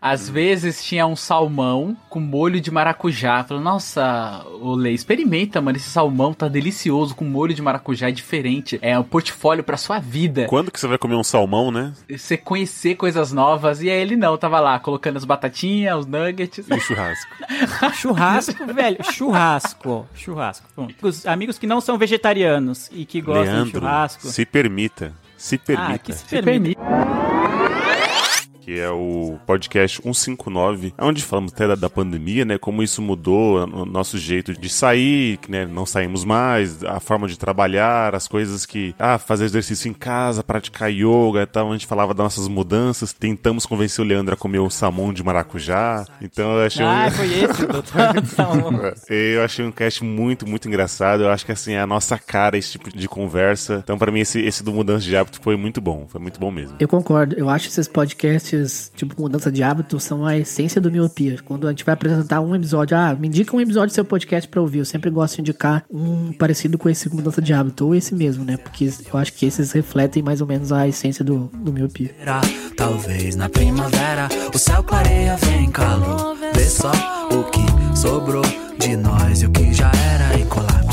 [0.08, 3.42] Às vezes tinha um salmão com molho de maracujá.
[3.42, 5.76] Falei, nossa, Olê, experimenta, mano.
[5.76, 8.78] Esse salmão tá delicioso com molho de maracujá, é diferente.
[8.80, 10.46] É um portfólio pra sua vida.
[10.46, 11.92] Quando que você vai comer um salmão, né?
[12.08, 13.82] Você conhecer coisas novas.
[13.82, 16.68] E aí ele não, tava lá colocando as batatinhas, os nuggets.
[16.68, 17.30] E o churrasco.
[17.94, 18.98] churrasco, velho.
[19.12, 20.06] Churrasco.
[20.14, 20.68] Churrasco.
[20.72, 20.94] Pronto.
[21.02, 24.28] Os amigos que não são vegetarianos e que gostam Leandro, de churrasco.
[24.28, 25.12] se permita.
[25.36, 25.92] Se permita.
[25.94, 26.78] Ah, que se permite.
[28.66, 32.58] Que é o podcast 159, onde falamos até da, da pandemia, né?
[32.58, 35.64] Como isso mudou o nosso jeito de sair, né?
[35.64, 38.92] Não saímos mais, a forma de trabalhar, as coisas que.
[38.98, 41.68] Ah, fazer exercício em casa, praticar yoga e tal.
[41.70, 43.12] A gente falava das nossas mudanças.
[43.12, 46.04] Tentamos convencer o Leandro a comer o salmão de maracujá.
[46.20, 47.10] Então eu achei Ah, um.
[47.12, 48.80] foi esse, doutor Salmão.
[49.08, 51.22] Eu achei um cast muito, muito engraçado.
[51.22, 53.80] Eu acho que assim, é a nossa cara esse tipo de conversa.
[53.84, 56.06] Então, pra mim, esse, esse do Mudança de Hábito foi muito bom.
[56.08, 56.76] Foi muito bom mesmo.
[56.80, 57.36] Eu concordo.
[57.38, 58.55] Eu acho que esses podcasts,
[58.94, 61.38] tipo mudança de hábito, são a essência do miopia.
[61.44, 64.48] Quando a gente vai apresentar um episódio, ah, me indica um episódio do seu podcast
[64.48, 64.78] pra ouvir.
[64.78, 68.44] Eu sempre gosto de indicar um parecido com esse mudança de hábito, ou esse mesmo,
[68.44, 68.56] né?
[68.56, 72.14] Porque eu acho que esses refletem mais ou menos a essência do, do miopia.
[72.76, 76.36] Talvez na primavera o céu clareia, vem calor.
[76.54, 76.92] Vê só
[77.30, 78.44] o que sobrou
[78.78, 80.85] de nós e o que já era e o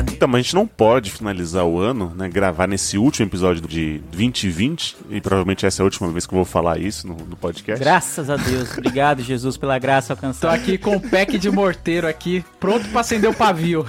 [0.00, 0.12] planeta.
[0.12, 2.28] Então, mas a gente não pode finalizar o ano, né?
[2.28, 4.96] Gravar nesse último episódio de 2020.
[5.10, 7.82] E provavelmente essa é a última vez que eu vou falar isso no, no podcast.
[7.82, 8.72] Graças a Deus.
[8.78, 10.54] Obrigado, Jesus, pela graça Tô alcançada.
[10.54, 13.84] aqui com o pack de morteiro aqui, pronto pra acender o pavio.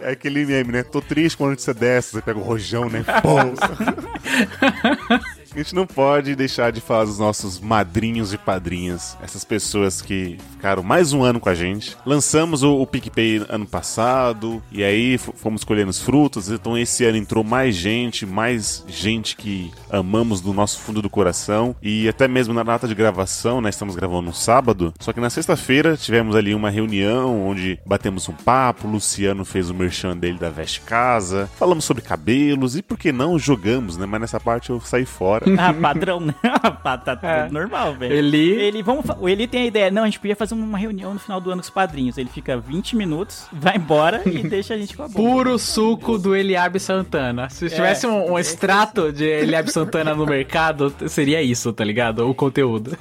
[0.00, 0.82] É aquele meme, né?
[0.82, 2.12] Tô triste com a notícia dessa.
[2.12, 3.04] Você pega o rojão, né?
[3.22, 3.36] Pô.
[5.54, 10.38] A gente não pode deixar de falar dos nossos madrinhos e padrinhas, essas pessoas que
[10.52, 11.94] ficaram mais um ano com a gente.
[12.06, 17.18] Lançamos o, o PicPay ano passado, e aí fomos escolhendo os frutos, então esse ano
[17.18, 22.54] entrou mais gente, mais gente que amamos do nosso fundo do coração, e até mesmo
[22.54, 26.54] na data de gravação, né, estamos gravando no sábado, só que na sexta-feira tivemos ali
[26.54, 31.84] uma reunião onde batemos um papo, Luciano fez o merchan dele da Veste Casa, falamos
[31.84, 35.41] sobre cabelos, e por que não jogamos, né, mas nessa parte eu saí fora.
[35.58, 36.34] Ah, padrão, né?
[36.82, 37.48] tá tá tudo É.
[37.50, 38.14] normal, velho.
[38.14, 39.90] Eli- Ele, vamos, o Eli tem a ideia.
[39.90, 42.18] Não, a gente podia fazer uma reunião no final do ano com os padrinhos.
[42.18, 45.18] Ele fica 20 minutos, vai embora e deixa a gente com a boca.
[45.18, 47.48] Puro suco do Eliabe Santana.
[47.50, 52.28] Se tivesse um, um extrato de Eliabe Santana no mercado, seria isso, tá ligado?
[52.28, 52.96] O conteúdo.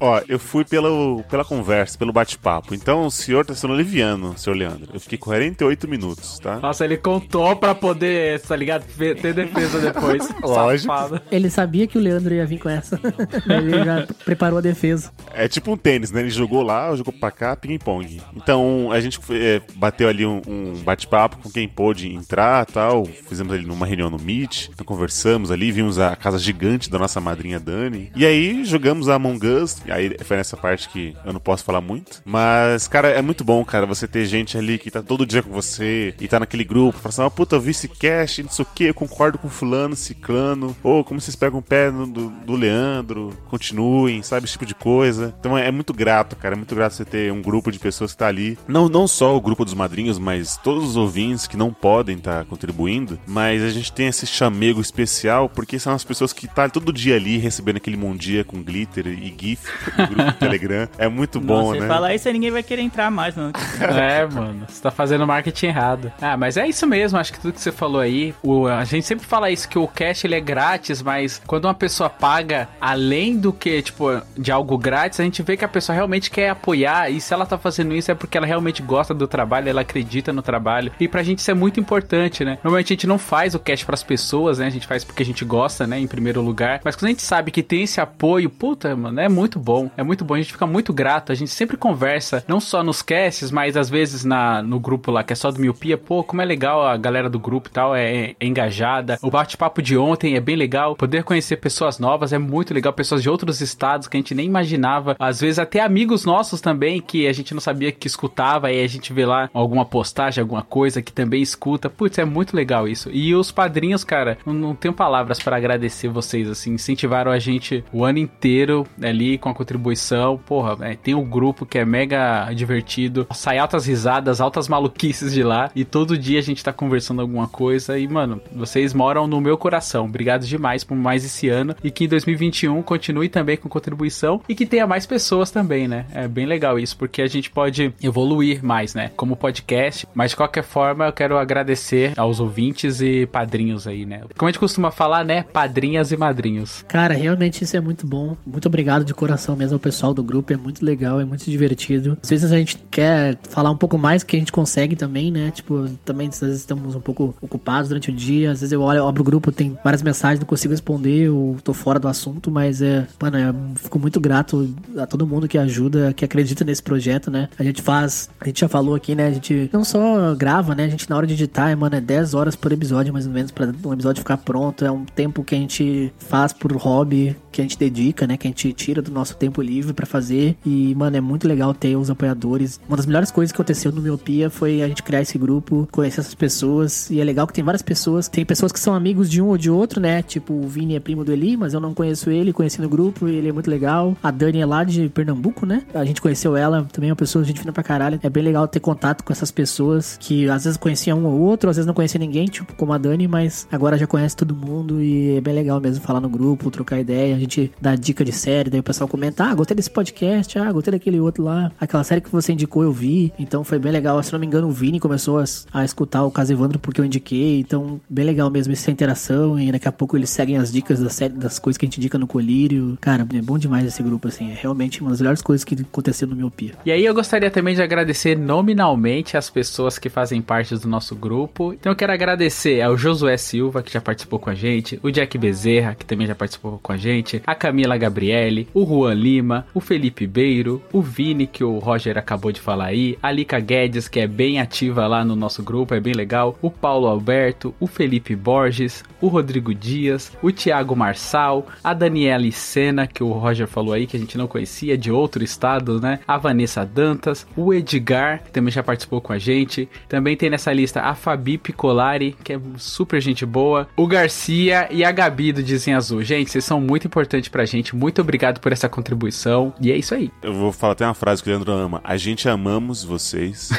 [0.00, 2.74] Ó, eu fui pelo, pela conversa, pelo bate-papo.
[2.74, 4.88] Então o senhor tá sendo liviano, senhor Leandro.
[4.92, 6.56] Eu fiquei 48 minutos, tá?
[6.58, 8.84] Nossa, ele contou pra poder, tá ligado?
[8.96, 10.28] Ter defesa depois.
[10.42, 10.92] Lógico.
[10.92, 11.20] Safado.
[11.30, 12.98] Ele sabia que o Leandro ia vir com essa.
[13.48, 15.10] Ele já preparou a defesa.
[15.32, 16.20] É tipo um tênis, né?
[16.20, 18.20] Ele jogou lá, jogou pra cá, ping-pong.
[18.36, 23.04] Então a gente é, bateu ali um, um bate-papo com quem pôde entrar tal.
[23.04, 24.70] Fizemos ali numa reunião no Meet.
[24.72, 28.10] Então conversamos ali, vimos a casa gigante da nossa madrinha Dani.
[28.16, 29.76] E aí jogamos a Among Us.
[29.86, 32.20] E aí foi nessa parte que eu não posso falar muito.
[32.24, 35.50] Mas, cara, é muito bom, cara, você ter gente ali que tá todo dia com
[35.50, 36.98] você e tá naquele grupo.
[36.98, 39.48] Fala assim, ah, puta, eu vi esse cast, não sei o que, eu concordo com
[39.48, 40.74] fulano, ciclano.
[40.82, 44.44] Ou como vocês pegam o pé no- do, do Leandro, continuem, sabe?
[44.44, 45.34] Esse tipo de coisa.
[45.38, 46.54] Então é, é muito grato, cara.
[46.54, 48.58] É muito grato você ter um grupo de pessoas que tá ali.
[48.66, 52.44] Não, não só o grupo dos madrinhos, mas todos os ouvintes que não podem estar
[52.44, 53.18] contribuindo.
[53.26, 57.16] Mas a gente tem esse chamego especial porque são as pessoas que tá todo dia
[57.16, 60.88] ali recebendo aquele bom dia com glitter e GIF do grupo do Telegram.
[60.98, 61.80] É muito bom, Nossa, né?
[61.82, 63.52] se falar isso aí ninguém vai querer entrar mais, não.
[63.92, 66.12] É, mano, você tá fazendo marketing errado.
[66.20, 69.06] Ah, mas é isso mesmo, acho que tudo que você falou aí, o- a gente
[69.06, 73.36] sempre fala isso, que o cash ele é grátis, mas quando uma pessoa paga além
[73.36, 77.10] do que, tipo, de algo grátis, a gente vê que a pessoa realmente quer apoiar,
[77.10, 80.32] e se ela tá fazendo isso é porque ela realmente gosta do trabalho, ela acredita
[80.32, 82.58] no trabalho, e pra gente isso é muito importante, né?
[82.62, 84.66] Normalmente a gente não faz o cash pras pessoas, né?
[84.66, 87.22] A gente faz porque a gente gosta, né, em primeiro lugar, mas quando a gente
[87.22, 90.52] sabe que tem esse apoio, puta, mano, é muito bom, é muito bom, a gente
[90.52, 94.62] fica muito grato, a gente sempre conversa, não só nos casts, mas às vezes na,
[94.62, 97.38] no grupo lá, que é só do Miopia, pô, como é legal a galera do
[97.38, 99.18] grupo e tal, é, é engajada.
[99.22, 100.96] O bate-papo de ontem é bem legal.
[100.96, 104.44] Poder conhecer pessoas novas é muito legal, pessoas de outros estados que a gente nem
[104.44, 105.16] imaginava.
[105.18, 108.86] Às vezes até amigos nossos também, que a gente não sabia que escutava, e a
[108.86, 111.88] gente vê lá alguma postagem, alguma coisa que também escuta.
[111.88, 113.08] Putz, é muito legal isso.
[113.10, 117.82] E os padrinhos, cara, não, não tenho palavras para agradecer vocês, assim, incentivaram a gente
[117.90, 120.36] o ano inteiro ali com a contribuição.
[120.36, 123.26] Porra, é, tem um grupo que é mega divertido.
[123.32, 125.70] Sai altas risadas, altas maluquices de lá.
[125.74, 127.98] E todo dia a gente tá conversando alguma coisa.
[127.98, 130.04] E, mano, vocês moram no meu coração.
[130.04, 131.74] Obrigado demais por mais esse ano.
[131.82, 134.40] E que em 2021 continue também com contribuição.
[134.48, 136.06] E que tenha mais pessoas também, né?
[136.14, 139.10] É bem legal isso, porque a gente pode evoluir mais, né?
[139.16, 140.06] Como podcast.
[140.14, 144.22] Mas de qualquer forma, eu quero agradecer aos ouvintes e padrinhos aí, né?
[144.36, 145.44] Como a gente costuma falar, né?
[145.52, 146.84] Padrinhas e madrinhos.
[146.88, 148.36] Cara, realmente isso é muito bom.
[148.46, 150.52] Muito obrigado de coração mesmo ao pessoal do grupo.
[150.52, 152.16] É muito legal, é muito divertido.
[152.22, 155.50] Às vezes a gente quer falar um pouco mais que a gente consegue também, né?
[155.50, 158.50] Tipo, também às vezes estamos um pouco ocupados durante o dia.
[158.50, 161.56] Às vezes eu olho, eu abro o grupo, tem várias mensagens, não consigo responder, eu
[161.62, 165.58] tô fora do assunto, mas é, mano, eu fico muito grato a todo mundo que
[165.58, 167.48] ajuda, que acredita nesse projeto, né?
[167.58, 169.26] A gente faz, a gente já falou aqui, né?
[169.26, 170.84] A gente não só grava, né?
[170.84, 173.50] A gente na hora de editar, mano, é 10 horas por episódio, mais ou menos,
[173.50, 174.84] pra um episódio ficar pronto.
[174.84, 178.36] É um tempo que a gente faz por hobby, que a gente dedica, né?
[178.36, 180.56] Que a gente tira do nosso tempo livre pra fazer.
[180.64, 182.80] E, mano, é muito legal ter os apoiadores.
[182.88, 186.20] Uma das melhores coisas que aconteceu no Miopia foi a gente criar esse grupo, conhecer
[186.20, 187.10] essas pessoas.
[187.10, 188.28] E é legal que tem várias pessoas.
[188.28, 190.22] Tem pessoas que são amigos de um ou de outro, né?
[190.22, 193.28] Tipo, o Vini é primo do Eli, mas eu não conheço ele, conheci no grupo
[193.28, 194.16] e ele é muito legal.
[194.22, 195.82] A Dani é lá de Pernambuco, né?
[195.94, 198.18] A gente conheceu ela, também é uma pessoa, gente fina pra caralho.
[198.22, 201.68] É bem legal ter contato com essas pessoas que às vezes conhecia um ou outro,
[201.68, 205.02] às vezes não conhecia ninguém, tipo como a Dani, mas agora já conhece todo mundo
[205.02, 207.36] e é bem legal mesmo falar no grupo, trocar ideia.
[207.42, 210.92] Gente dá dica de série, daí o pessoal comenta: ah, gostei desse podcast, ah, gostei
[210.92, 211.72] daquele outro lá.
[211.80, 214.22] Aquela série que você indicou eu vi, então foi bem legal.
[214.22, 217.04] Se não me engano, o Vini começou a, a escutar o Caso Evandro porque eu
[217.04, 221.00] indiquei, então bem legal mesmo essa interação e daqui a pouco eles seguem as dicas
[221.00, 222.96] da série, das coisas que a gente indica no Colírio.
[223.00, 226.28] Cara, é bom demais esse grupo, assim, é realmente uma das melhores coisas que aconteceu
[226.28, 226.74] no Miopia.
[226.86, 231.14] E aí eu gostaria também de agradecer nominalmente as pessoas que fazem parte do nosso
[231.16, 231.72] grupo.
[231.72, 235.36] Então eu quero agradecer ao Josué Silva, que já participou com a gente, o Jack
[235.38, 239.80] Bezerra, que também já participou com a gente, a Camila Gabriele, o Juan Lima, o
[239.80, 244.20] Felipe Beiro, o Vini, que o Roger acabou de falar aí, a Lika Guedes, que
[244.20, 248.34] é bem ativa lá no nosso grupo, é bem legal, o Paulo Alberto, o Felipe
[248.34, 254.06] Borges, o Rodrigo Dias, o Thiago Marçal, a Daniela Sena, que o Roger falou aí,
[254.06, 256.20] que a gente não conhecia, de outro estado, né?
[256.26, 259.88] A Vanessa Dantas, o Edgar, que também já participou com a gente.
[260.08, 265.04] Também tem nessa lista a Fabi Picolari, que é super gente boa, o Garcia e
[265.04, 266.22] a Gabi do Dizem Azul.
[266.22, 267.94] Gente, vocês são muito importantes pra gente.
[267.94, 269.72] Muito obrigado por essa contribuição.
[269.80, 270.30] E é isso aí.
[270.42, 272.00] Eu vou falar até uma frase que o Leandro ama.
[272.04, 273.70] A gente amamos vocês.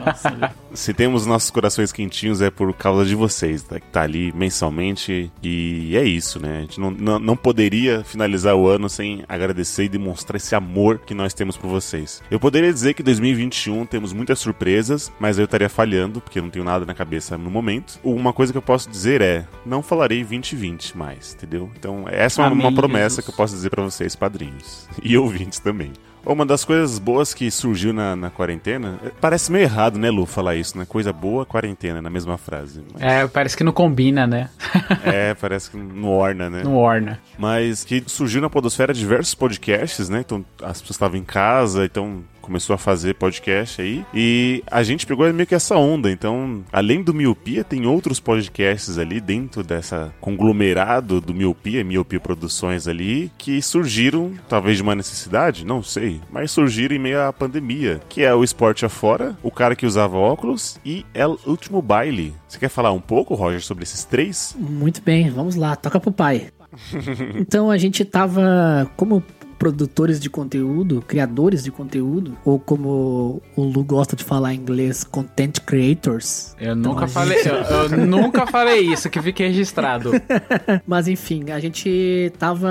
[0.72, 3.80] Se temos nossos corações quentinhos é por causa de vocês, tá?
[3.80, 5.30] que tá ali mensalmente.
[5.42, 6.58] E é isso, né?
[6.58, 10.98] A gente não, não, não poderia finalizar o ano sem agradecer e demonstrar esse amor
[10.98, 12.22] que nós temos por vocês.
[12.30, 16.50] Eu poderia dizer que 2021 temos muitas surpresas, mas eu estaria falhando, porque eu não
[16.50, 17.98] tenho nada na cabeça no momento.
[18.02, 21.70] Uma coisa que eu posso dizer é: não falarei 2020 mais, entendeu?
[21.76, 24.88] Então, essa é uma, uma promessa que eu posso dizer pra vocês, padrinhos.
[25.02, 25.92] E ouvintes também.
[26.24, 30.26] Uma das coisas boas que surgiu na, na quarentena, é, parece meio errado, né, Lu,
[30.26, 30.84] falar isso, né?
[30.86, 32.82] Coisa boa, quarentena, na mesma frase.
[32.92, 34.50] Mas- É, parece que não combina, né?
[35.02, 36.62] é, parece que não orna, né?
[36.62, 37.18] Não orna.
[37.38, 40.20] Mas que surgiu na podosfera diversos podcasts, né?
[40.20, 44.04] Então as pessoas estavam em casa, então começou a fazer podcast aí.
[44.14, 46.10] E a gente pegou meio que essa onda.
[46.10, 52.88] Então, além do Miopia, tem outros podcasts ali dentro dessa conglomerado do Miopia, Miopia Produções
[52.88, 58.00] ali, que surgiram, talvez de uma necessidade, não sei, mas surgiram em meio à pandemia,
[58.08, 62.34] que é o Esporte Afora, o cara que usava óculos e El Último Baile.
[62.48, 64.56] Você quer falar um pouco, Roger, sobre esses três?
[64.58, 66.48] Muito bem, vamos lá, toca pro pai.
[67.34, 69.22] Então a gente tava como
[69.60, 75.04] produtores de conteúdo, criadores de conteúdo, ou como o Lu gosta de falar em inglês,
[75.04, 76.56] content creators.
[76.58, 80.12] Eu nunca a falei, gente- eu, eu nunca falei isso, que fique registrado.
[80.88, 82.70] Mas enfim, a gente tava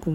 [0.00, 0.10] com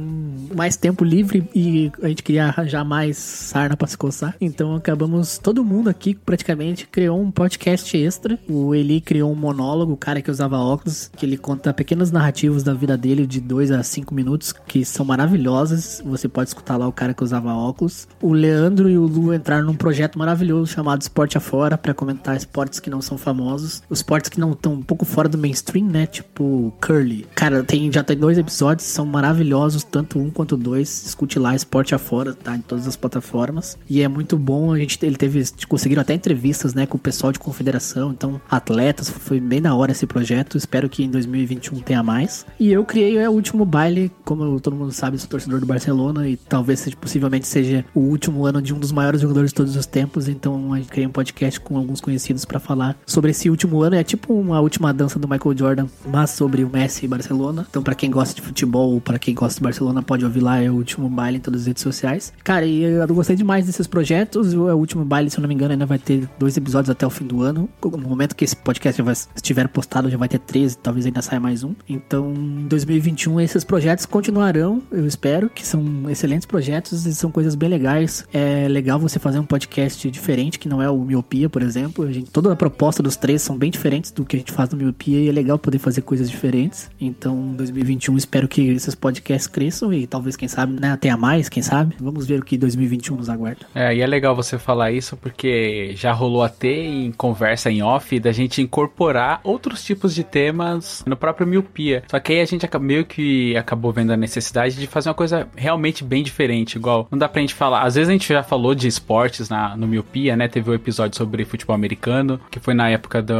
[0.53, 4.35] mais tempo livre e a gente queria arranjar mais sarna pra se coçar.
[4.41, 8.37] Então acabamos, todo mundo aqui praticamente criou um podcast extra.
[8.49, 12.61] O Eli criou um monólogo, o cara que usava óculos, que ele conta pequenos narrativos
[12.61, 15.92] da vida dele de 2 a 5 minutos, que são maravilhosas.
[16.05, 18.07] Você pode escutar lá o cara que usava óculos.
[18.21, 22.79] O Leandro e o Lu entraram num projeto maravilhoso chamado Esporte Afora para comentar esportes
[22.79, 26.05] que não são famosos, os esportes que não estão um pouco fora do mainstream, né?
[26.05, 27.25] Tipo curly.
[27.35, 31.05] Cara, tem já tem dois episódios, são maravilhosos, tanto um quanto dois.
[31.05, 33.77] Escute lá Esporte Afora, tá em todas as plataformas.
[33.89, 37.31] E é muito bom, a gente ele teve conseguiram até entrevistas, né, com o pessoal
[37.31, 40.57] de confederação, então atletas, foi bem da hora esse projeto.
[40.57, 42.45] Espero que em 2021 tenha mais.
[42.59, 45.82] E eu criei é, o último baile, como todo mundo sabe, sou torcedor do Barcelona
[45.83, 49.75] Barcelona e talvez possivelmente seja o último ano de um dos maiores jogadores de todos
[49.75, 50.29] os tempos.
[50.29, 53.95] Então a gente criou um podcast com alguns conhecidos para falar sobre esse último ano.
[53.97, 57.67] É tipo uma última dança do Michael Jordan, mas sobre o Messi e Barcelona.
[57.69, 60.61] Então para quem gosta de futebol, para quem gosta de Barcelona, pode ouvir lá.
[60.61, 62.31] É o último baile em todas as redes sociais.
[62.43, 64.53] Cara, e eu gostei demais desses projetos.
[64.53, 67.09] O último baile, se eu não me engano, ainda vai ter dois episódios até o
[67.09, 67.69] fim do ano.
[67.83, 71.21] No momento que esse podcast já vai, estiver postado, já vai ter 13, talvez ainda
[71.21, 71.73] saia mais um.
[71.89, 77.55] Então, em 2021, esses projetos continuarão, eu espero, que são excelentes projetos e são coisas
[77.55, 78.27] bem legais.
[78.31, 82.05] É legal você fazer um podcast diferente, que não é o Miopia, por exemplo.
[82.05, 84.69] A gente, toda a proposta dos três são bem diferentes do que a gente faz
[84.69, 86.91] no Miopia e é legal poder fazer coisas diferentes.
[87.01, 91.49] Então, em 2021, espero que esses podcasts cresçam e talvez, quem sabe, né, tenha mais,
[91.49, 91.95] quem sabe.
[91.99, 93.65] Vamos ver o que 2021 nos aguarda.
[93.73, 98.19] É, e é legal você falar isso porque já rolou até em conversa em off
[98.19, 102.03] da gente incorporar outros tipos de temas no próprio Miopia.
[102.09, 105.47] Só que aí a gente meio que acabou vendo a necessidade de fazer uma coisa
[105.63, 106.75] realmente bem diferente.
[106.75, 107.81] Igual, não dá pra gente falar.
[107.83, 110.47] Às vezes a gente já falou de esportes na, no Miopia, né?
[110.47, 113.33] Teve um episódio sobre futebol americano, que foi na época do.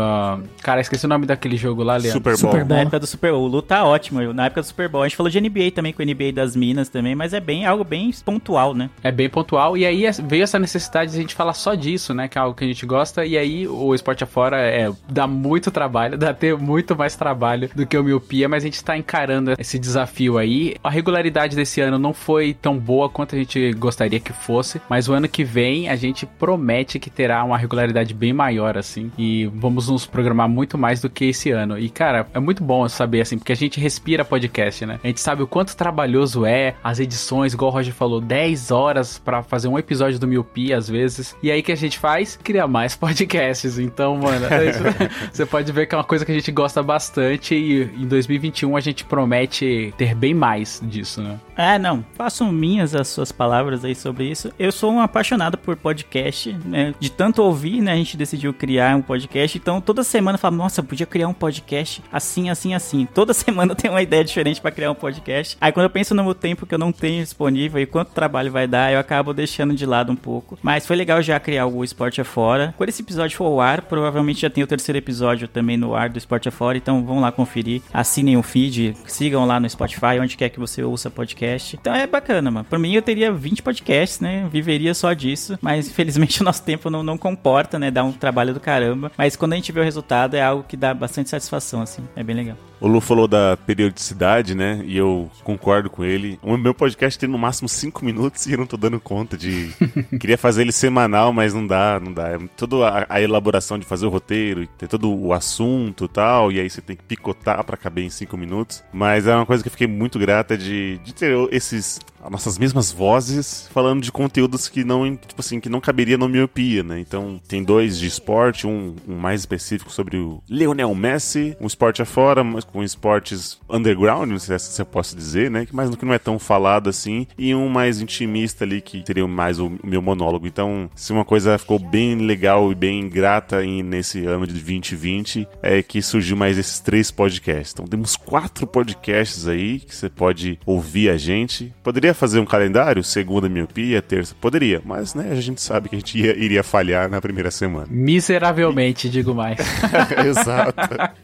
[0.62, 2.14] Cara, esqueci o nome daquele jogo lá, Leandro.
[2.14, 2.52] Super Bowl.
[2.52, 2.78] Super Bowl.
[2.78, 3.44] Na época do Super Bowl.
[3.44, 4.34] O Lu tá ótimo.
[4.34, 5.04] Na época do Super Bowl.
[5.04, 7.66] A gente falou de NBA também, com o NBA das Minas também, mas é bem
[7.66, 8.90] algo bem pontual, né?
[9.04, 9.78] É bem pontual.
[9.78, 12.28] E aí veio essa necessidade de a gente falar só disso, né?
[12.28, 13.26] Que é algo que a gente gosta.
[13.26, 17.86] E aí o esporte afora é, dá muito trabalho, dá ter muito mais trabalho do
[17.86, 20.76] que o miopia, mas a gente tá encarando esse desafio aí.
[20.84, 25.08] A regularidade desse ano não foi tão boa quanto a gente gostaria que fosse, mas
[25.08, 29.12] o ano que vem a gente promete que terá uma regularidade bem maior, assim.
[29.18, 31.78] E vamos nos programar muito mais do que esse ano.
[31.78, 35.00] E, cara, é muito bom saber, assim, porque a gente respira podcast, né?
[35.04, 39.18] A gente sabe o quanto trabalhoso é as edições, igual o Roger falou, 10 horas
[39.18, 41.36] para fazer um episódio do Miopia, às vezes.
[41.42, 42.40] E aí que a gente faz?
[42.44, 43.78] Criar mais podcasts.
[43.78, 44.80] Então, mano, é isso.
[45.32, 48.76] você pode ver que é uma coisa que a gente gosta bastante e em 2021
[48.76, 51.40] a gente promete ter bem mais disso, né?
[51.56, 51.93] É, não.
[52.16, 54.52] Façam minhas as suas palavras aí sobre isso.
[54.58, 56.94] Eu sou um apaixonado por podcast, né?
[57.00, 57.94] De tanto ouvir, né?
[57.94, 59.58] A gente decidiu criar um podcast.
[59.58, 63.06] Então, toda semana eu falo, nossa, eu podia criar um podcast assim, assim, assim.
[63.06, 65.58] Toda semana tem uma ideia diferente para criar um podcast.
[65.60, 68.68] Aí, quando eu penso no tempo que eu não tenho disponível e quanto trabalho vai
[68.68, 70.58] dar, eu acabo deixando de lado um pouco.
[70.62, 72.74] Mas foi legal já criar o Esporte Afora.
[72.78, 76.10] Quando esse episódio for ao ar, provavelmente já tem o terceiro episódio também no ar
[76.10, 76.78] do Esporte Afora.
[76.78, 77.82] Então, vão lá conferir.
[77.94, 81.78] Assinem o feed, sigam lá no Spotify, onde quer que você ouça podcast.
[81.84, 82.66] Então, é bacana, mano.
[82.70, 84.48] Por mim, eu teria 20 podcasts, né?
[84.50, 85.60] Viveria só disso.
[85.62, 87.92] Mas, infelizmente, o nosso tempo não, não comporta, né?
[87.92, 89.12] Dá um trabalho do caramba.
[89.18, 92.02] Mas quando a gente vê o resultado, é algo que dá bastante satisfação, assim.
[92.16, 92.56] É bem legal.
[92.84, 94.82] O Lu falou da periodicidade, né?
[94.84, 96.38] E eu concordo com ele.
[96.44, 99.72] O meu podcast tem no máximo 5 minutos e eu não tô dando conta de.
[100.20, 102.32] Queria fazer ele semanal, mas não dá, não dá.
[102.32, 106.52] É toda a, a elaboração de fazer o roteiro, ter todo o assunto e tal,
[106.52, 108.84] e aí você tem que picotar pra caber em 5 minutos.
[108.92, 112.02] Mas é uma coisa que eu fiquei muito grata de, de ter esses.
[112.24, 116.30] As nossas mesmas vozes falando de conteúdos que não, tipo assim, que não caberia no
[116.30, 117.00] miopia, né?
[117.00, 122.02] Então, tem dois de esporte, um, um mais específico sobre o Lionel Messi, um esporte
[122.02, 125.68] afora, mas com esportes underground, não sei se eu posso dizer, né?
[125.72, 129.60] Mas que não é tão falado assim, e um mais intimista ali, que seria mais
[129.60, 130.48] o meu monólogo.
[130.48, 135.48] Então, se uma coisa ficou bem legal e bem grata em, nesse ano de 2020,
[135.62, 137.74] é que surgiu mais esses três podcasts.
[137.74, 141.74] Então, temos quatro podcasts aí que você pode ouvir a gente.
[141.84, 146.00] Poderia fazer um calendário, segunda miopia, terça, poderia, mas né, a gente sabe que a
[146.00, 147.88] gente ia, iria falhar na primeira semana.
[147.90, 149.58] Miseravelmente, digo mais.
[150.26, 150.74] Exato.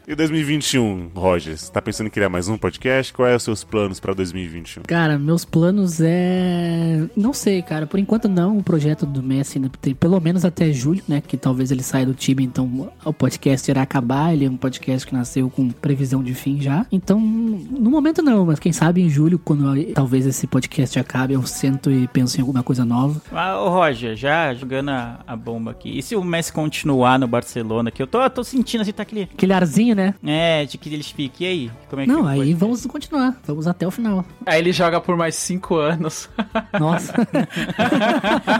[0.06, 3.12] E 2021, Rogers, tá pensando em criar mais um podcast?
[3.12, 4.82] Quais são os seus planos pra 2021?
[4.84, 7.06] Cara, meus planos é.
[7.16, 7.86] Não sei, cara.
[7.86, 8.58] Por enquanto não.
[8.58, 11.20] O projeto do Messi ainda tem pelo menos até julho, né?
[11.20, 14.32] Que talvez ele saia do time, então o podcast irá acabar.
[14.32, 16.86] Ele é um podcast que nasceu com previsão de fim já.
[16.90, 21.46] Então, no momento não, mas quem sabe em julho, quando talvez esse podcast acabe, eu
[21.46, 23.20] sento e penso em alguma coisa nova.
[23.32, 25.98] Ah, ô Roger, já jogando a, a bomba aqui.
[25.98, 29.22] E se o Messi continuar no Barcelona, que eu tô, tô sentindo assim, tá aquele.
[29.22, 30.14] Aquele arzinho, né?
[30.24, 31.46] É, de que eles fiquem.
[31.46, 31.70] E aí?
[31.88, 32.54] Como é que Não, aí podcast?
[32.60, 33.40] vamos continuar.
[33.46, 34.24] Vamos até o final.
[34.46, 36.28] Aí ele joga por mais 5 anos.
[36.78, 37.14] Nossa.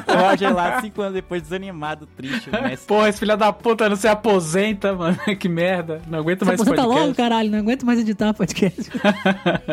[0.06, 2.50] O Roger lá, cinco anos depois, desanimado, triste.
[2.50, 2.86] O Messi.
[2.86, 5.16] Porra, esse filho da puta não se aposenta, mano.
[5.38, 6.00] que merda.
[6.08, 7.06] Não aguento Você mais aposenta podcast.
[7.06, 7.50] logo, caralho.
[7.50, 8.90] Não aguento mais editar podcast.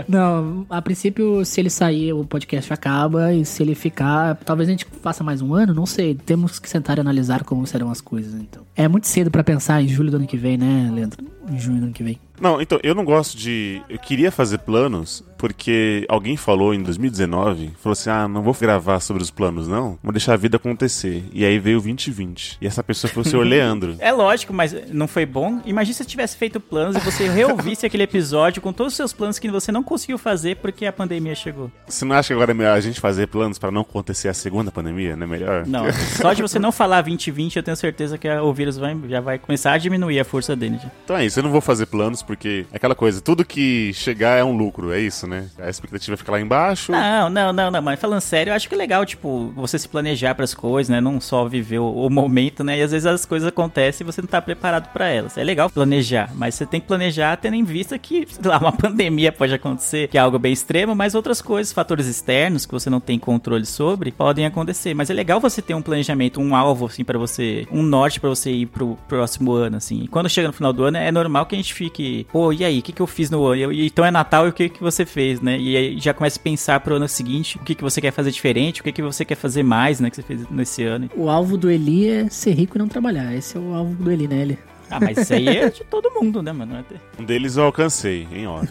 [0.08, 2.37] não, a princípio, se ele sair, o podcast
[2.74, 3.34] acaba.
[3.34, 6.16] E se ele ficar, talvez a gente faça mais um ano, não sei.
[6.16, 8.64] Temos que sentar e analisar como serão as coisas, então.
[8.76, 11.26] É muito cedo pra pensar em julho do ano que vem, né, Leandro?
[11.50, 12.20] Em junho do ano que vem.
[12.40, 13.82] Não, então, eu não gosto de.
[13.90, 19.00] Eu queria fazer planos porque alguém falou em 2019, falou assim: ah, não vou gravar
[19.00, 21.24] sobre os planos, não, vou deixar a vida acontecer.
[21.32, 22.58] E aí veio o 2020.
[22.62, 23.96] E essa pessoa foi o senhor Leandro.
[24.08, 25.62] É lógico, mas não foi bom.
[25.66, 29.12] Imagina se você tivesse feito planos e você reouvisse aquele episódio com todos os seus
[29.12, 31.70] planos que você não conseguiu fazer porque a pandemia chegou.
[31.88, 34.34] Você não acha que agora é melhor a gente fazer planos pra não acontecer a
[34.34, 35.68] segunda pandemia, não é melhor?
[35.68, 35.86] Não,
[36.16, 39.38] só de você não falar 2020, eu tenho certeza que o vírus vai, já vai
[39.38, 40.80] começar a diminuir a força dele.
[40.82, 40.90] já.
[41.04, 44.38] Então é isso, eu não vou fazer planos porque é aquela coisa, tudo que chegar
[44.38, 45.48] é um lucro, é isso, né?
[45.60, 46.92] A expectativa fica lá embaixo.
[46.92, 49.88] Não, não, não, não, mas falando sério, eu acho que é legal, tipo, você se
[49.88, 51.00] planejar pras coisas, né?
[51.02, 52.78] Não só viver o, o momento, né?
[52.78, 55.38] E às vezes as coisas acontecem e você não tá preparado pra elas.
[55.38, 58.72] É legal planejar, mas você tem que planejar tendo em vista que, sei lá, uma
[58.76, 62.90] pandemia pode acontecer, que é algo bem extremo, mas outras coisas, fatores externos que você
[62.90, 64.94] não tem controle sobre, podem acontecer.
[64.94, 68.30] Mas é legal você ter um planejamento, um alvo, assim, pra você, um norte pra
[68.30, 70.02] você ir pro próximo ano, assim.
[70.04, 72.64] E quando chega no final do ano, é normal que a gente fique, pô, e
[72.64, 73.72] aí, o que, que eu fiz no ano?
[73.72, 75.58] E- Então é Natal e o que, que você fez, né?
[75.58, 78.32] E aí já começa a pensar pro ano seguinte o que, que você quer fazer
[78.32, 80.10] diferente, o que, que você quer fazer mais, né?
[80.10, 81.10] Que você fez nesse ano.
[81.16, 83.34] O alvo do Eli é ser rico e não trabalhar.
[83.34, 84.60] Esse é o alvo do Eli, né, Eli?
[84.90, 86.86] Ah, mas isso aí é de todo mundo, né, mano?
[87.20, 88.68] Um deles eu alcancei, em hora.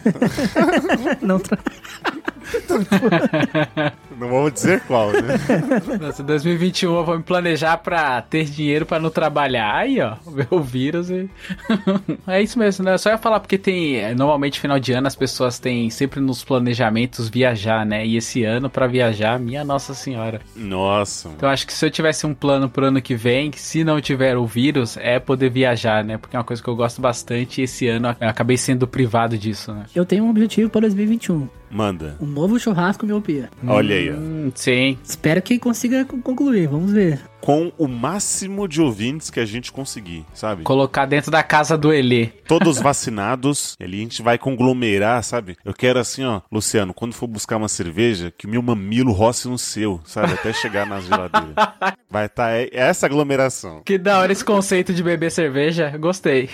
[1.20, 1.59] não tra...
[4.18, 5.20] Não vamos dizer qual, né?
[6.00, 9.74] Nossa, 2021 eu vou me planejar pra ter dinheiro pra não trabalhar.
[9.76, 11.28] Aí, ó, ver o vírus e.
[12.26, 12.94] é isso mesmo, né?
[12.94, 13.96] Eu só ia falar porque tem.
[13.96, 18.06] é, Normalmente, final de ano, as pessoas têm sempre nos planejamentos viajar, né?
[18.06, 20.40] E esse ano, pra viajar, minha Nossa Senhora.
[20.54, 21.28] Nossa.
[21.36, 24.36] Então, acho que se eu tivesse um plano pro ano que vem, se não tiver
[24.36, 26.16] o vírus, é poder viajar, né?
[26.16, 29.36] Porque é uma coisa que eu gosto bastante e esse ano eu acabei sendo privado
[29.36, 29.84] disso, né?
[29.94, 31.48] Eu tenho um objetivo para 2021.
[31.70, 32.16] Manda.
[32.20, 33.50] Um novo churrasco miopia.
[33.66, 34.05] Olha aí,
[34.54, 34.98] sim.
[35.04, 37.18] Espero que consiga con- concluir, vamos ver.
[37.47, 40.64] Com o máximo de ouvintes que a gente conseguir, sabe?
[40.64, 42.26] Colocar dentro da casa do Elê.
[42.49, 45.57] Todos vacinados, e ali a gente vai conglomerar, sabe?
[45.64, 49.47] Eu quero assim, ó, Luciano, quando for buscar uma cerveja, que o meu mamilo roce
[49.47, 50.32] no seu, sabe?
[50.32, 51.55] Até chegar na geladeira.
[52.11, 53.82] Vai estar tá, é essa aglomeração.
[53.84, 55.97] Que da hora esse conceito de beber cerveja.
[55.99, 56.51] Gostei.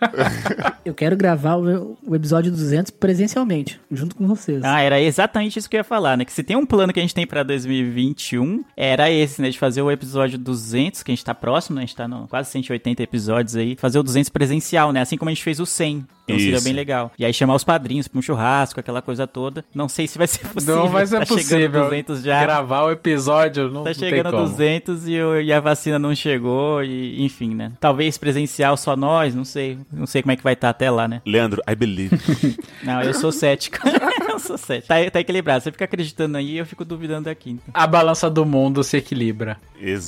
[0.84, 4.62] Eu quero gravar o, o episódio 200 presencialmente, junto com vocês.
[4.64, 6.24] Ah, era exatamente isso que eu ia falar, né?
[6.24, 9.50] Que se tem um plano que a gente tem pra 2021, era esse, né?
[9.50, 11.82] De fazer o episódio 200, que a gente tá próximo, né?
[11.82, 13.76] A gente tá no quase 180 episódios aí.
[13.76, 15.00] Fazer o 200 presencial, né?
[15.00, 16.06] Assim como a gente fez o 100.
[16.24, 16.64] Então seria Isso.
[16.64, 17.10] bem legal.
[17.18, 19.64] E aí chamar os padrinhos pra um churrasco, aquela coisa toda.
[19.74, 20.76] Não sei se vai ser possível.
[20.76, 21.58] Não vai ser tá possível.
[21.58, 22.40] chegando 200 já.
[22.42, 24.42] Gravar o episódio não, Tá não chegando como.
[24.48, 27.72] 200 e, o- e a vacina não chegou, e enfim, né?
[27.80, 29.78] Talvez presencial só nós, não sei.
[29.92, 31.20] Não sei como é que vai estar até lá, né?
[31.26, 32.16] Leandro, I believe.
[32.84, 33.78] Não, eu sou cético.
[34.28, 34.88] eu sou cético.
[34.88, 35.62] Tá, tá equilibrado.
[35.62, 37.50] Você fica acreditando aí, eu fico duvidando aqui.
[37.50, 37.64] Então.
[37.74, 39.56] A balança do mundo se equilibra.
[39.80, 40.01] Exato.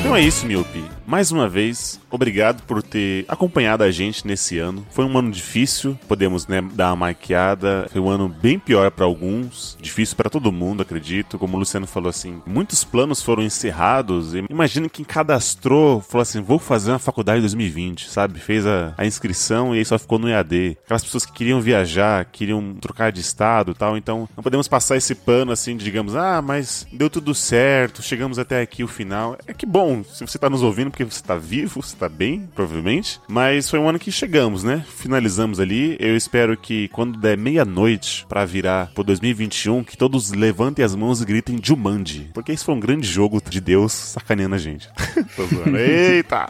[0.00, 0.85] Então é isso, Miopi.
[1.06, 4.84] Mais uma vez, obrigado por ter acompanhado a gente nesse ano.
[4.90, 7.88] Foi um ano difícil, podemos né, dar uma maquiada.
[7.92, 11.38] Foi um ano bem pior para alguns, difícil para todo mundo, acredito.
[11.38, 14.34] Como o Luciano falou assim, muitos planos foram encerrados.
[14.50, 18.40] Imagina quem cadastrou, falou assim: vou fazer uma faculdade em 2020, sabe?
[18.40, 20.76] Fez a, a inscrição e aí só ficou no EAD.
[20.84, 23.96] Aquelas pessoas que queriam viajar, queriam trocar de estado tal.
[23.96, 28.60] Então, não podemos passar esse pano assim, digamos, ah, mas deu tudo certo, chegamos até
[28.60, 29.38] aqui o final.
[29.46, 32.48] É que bom, se você tá nos ouvindo, porque você tá vivo, você tá bem,
[32.54, 33.20] provavelmente.
[33.28, 34.82] Mas foi um ano que chegamos, né?
[34.96, 35.94] Finalizamos ali.
[36.00, 41.20] Eu espero que quando der meia-noite pra virar pro 2021, que todos levantem as mãos
[41.20, 42.30] e gritem Jumanji.
[42.32, 44.88] Porque isso foi um grande jogo de Deus sacaneando a gente.
[45.36, 45.76] Tô zoando.
[45.76, 46.48] Eita!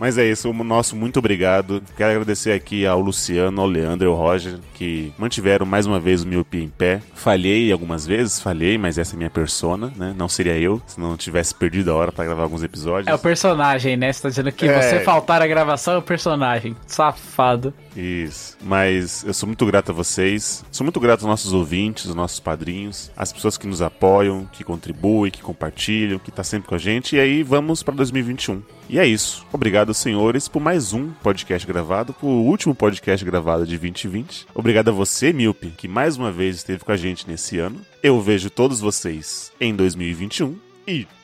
[0.00, 1.80] Mas é isso, o nosso muito obrigado.
[1.96, 6.24] Quero agradecer aqui ao Luciano, ao Leandro e ao Roger, que mantiveram mais uma vez
[6.24, 7.00] o Miopia em pé.
[7.14, 10.12] Falhei algumas vezes, falhei, mas essa é minha persona, né?
[10.16, 13.06] Não seria eu, se não tivesse perdido a hora pra gravar alguns episódios.
[13.06, 13.18] É o
[13.48, 14.10] personagem, né?
[14.10, 14.80] Você tá dizendo que É.
[14.80, 16.74] você faltar a gravação é o personagem.
[16.86, 17.74] Safado.
[17.94, 18.56] Isso.
[18.62, 20.64] Mas eu sou muito grato a vocês.
[20.70, 24.64] Sou muito grato aos nossos ouvintes, aos nossos padrinhos, às pessoas que nos apoiam, que
[24.64, 27.16] contribuem, que compartilham, que tá sempre com a gente.
[27.16, 28.62] E aí vamos para 2021.
[28.88, 29.44] E é isso.
[29.52, 34.46] Obrigado, senhores, por mais um podcast gravado, por último podcast gravado de 2020.
[34.54, 37.80] Obrigado a você, Milpe, que mais uma vez esteve com a gente nesse ano.
[38.02, 41.06] Eu vejo todos vocês em 2021 e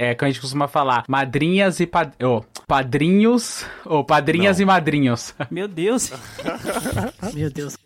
[0.00, 2.12] É, que a gente costuma falar, madrinhas e pad...
[2.22, 4.62] oh, padrinhos, ou padrinhas Não.
[4.62, 5.34] e madrinhos.
[5.50, 6.12] Meu Deus.
[7.34, 7.76] Meu Deus.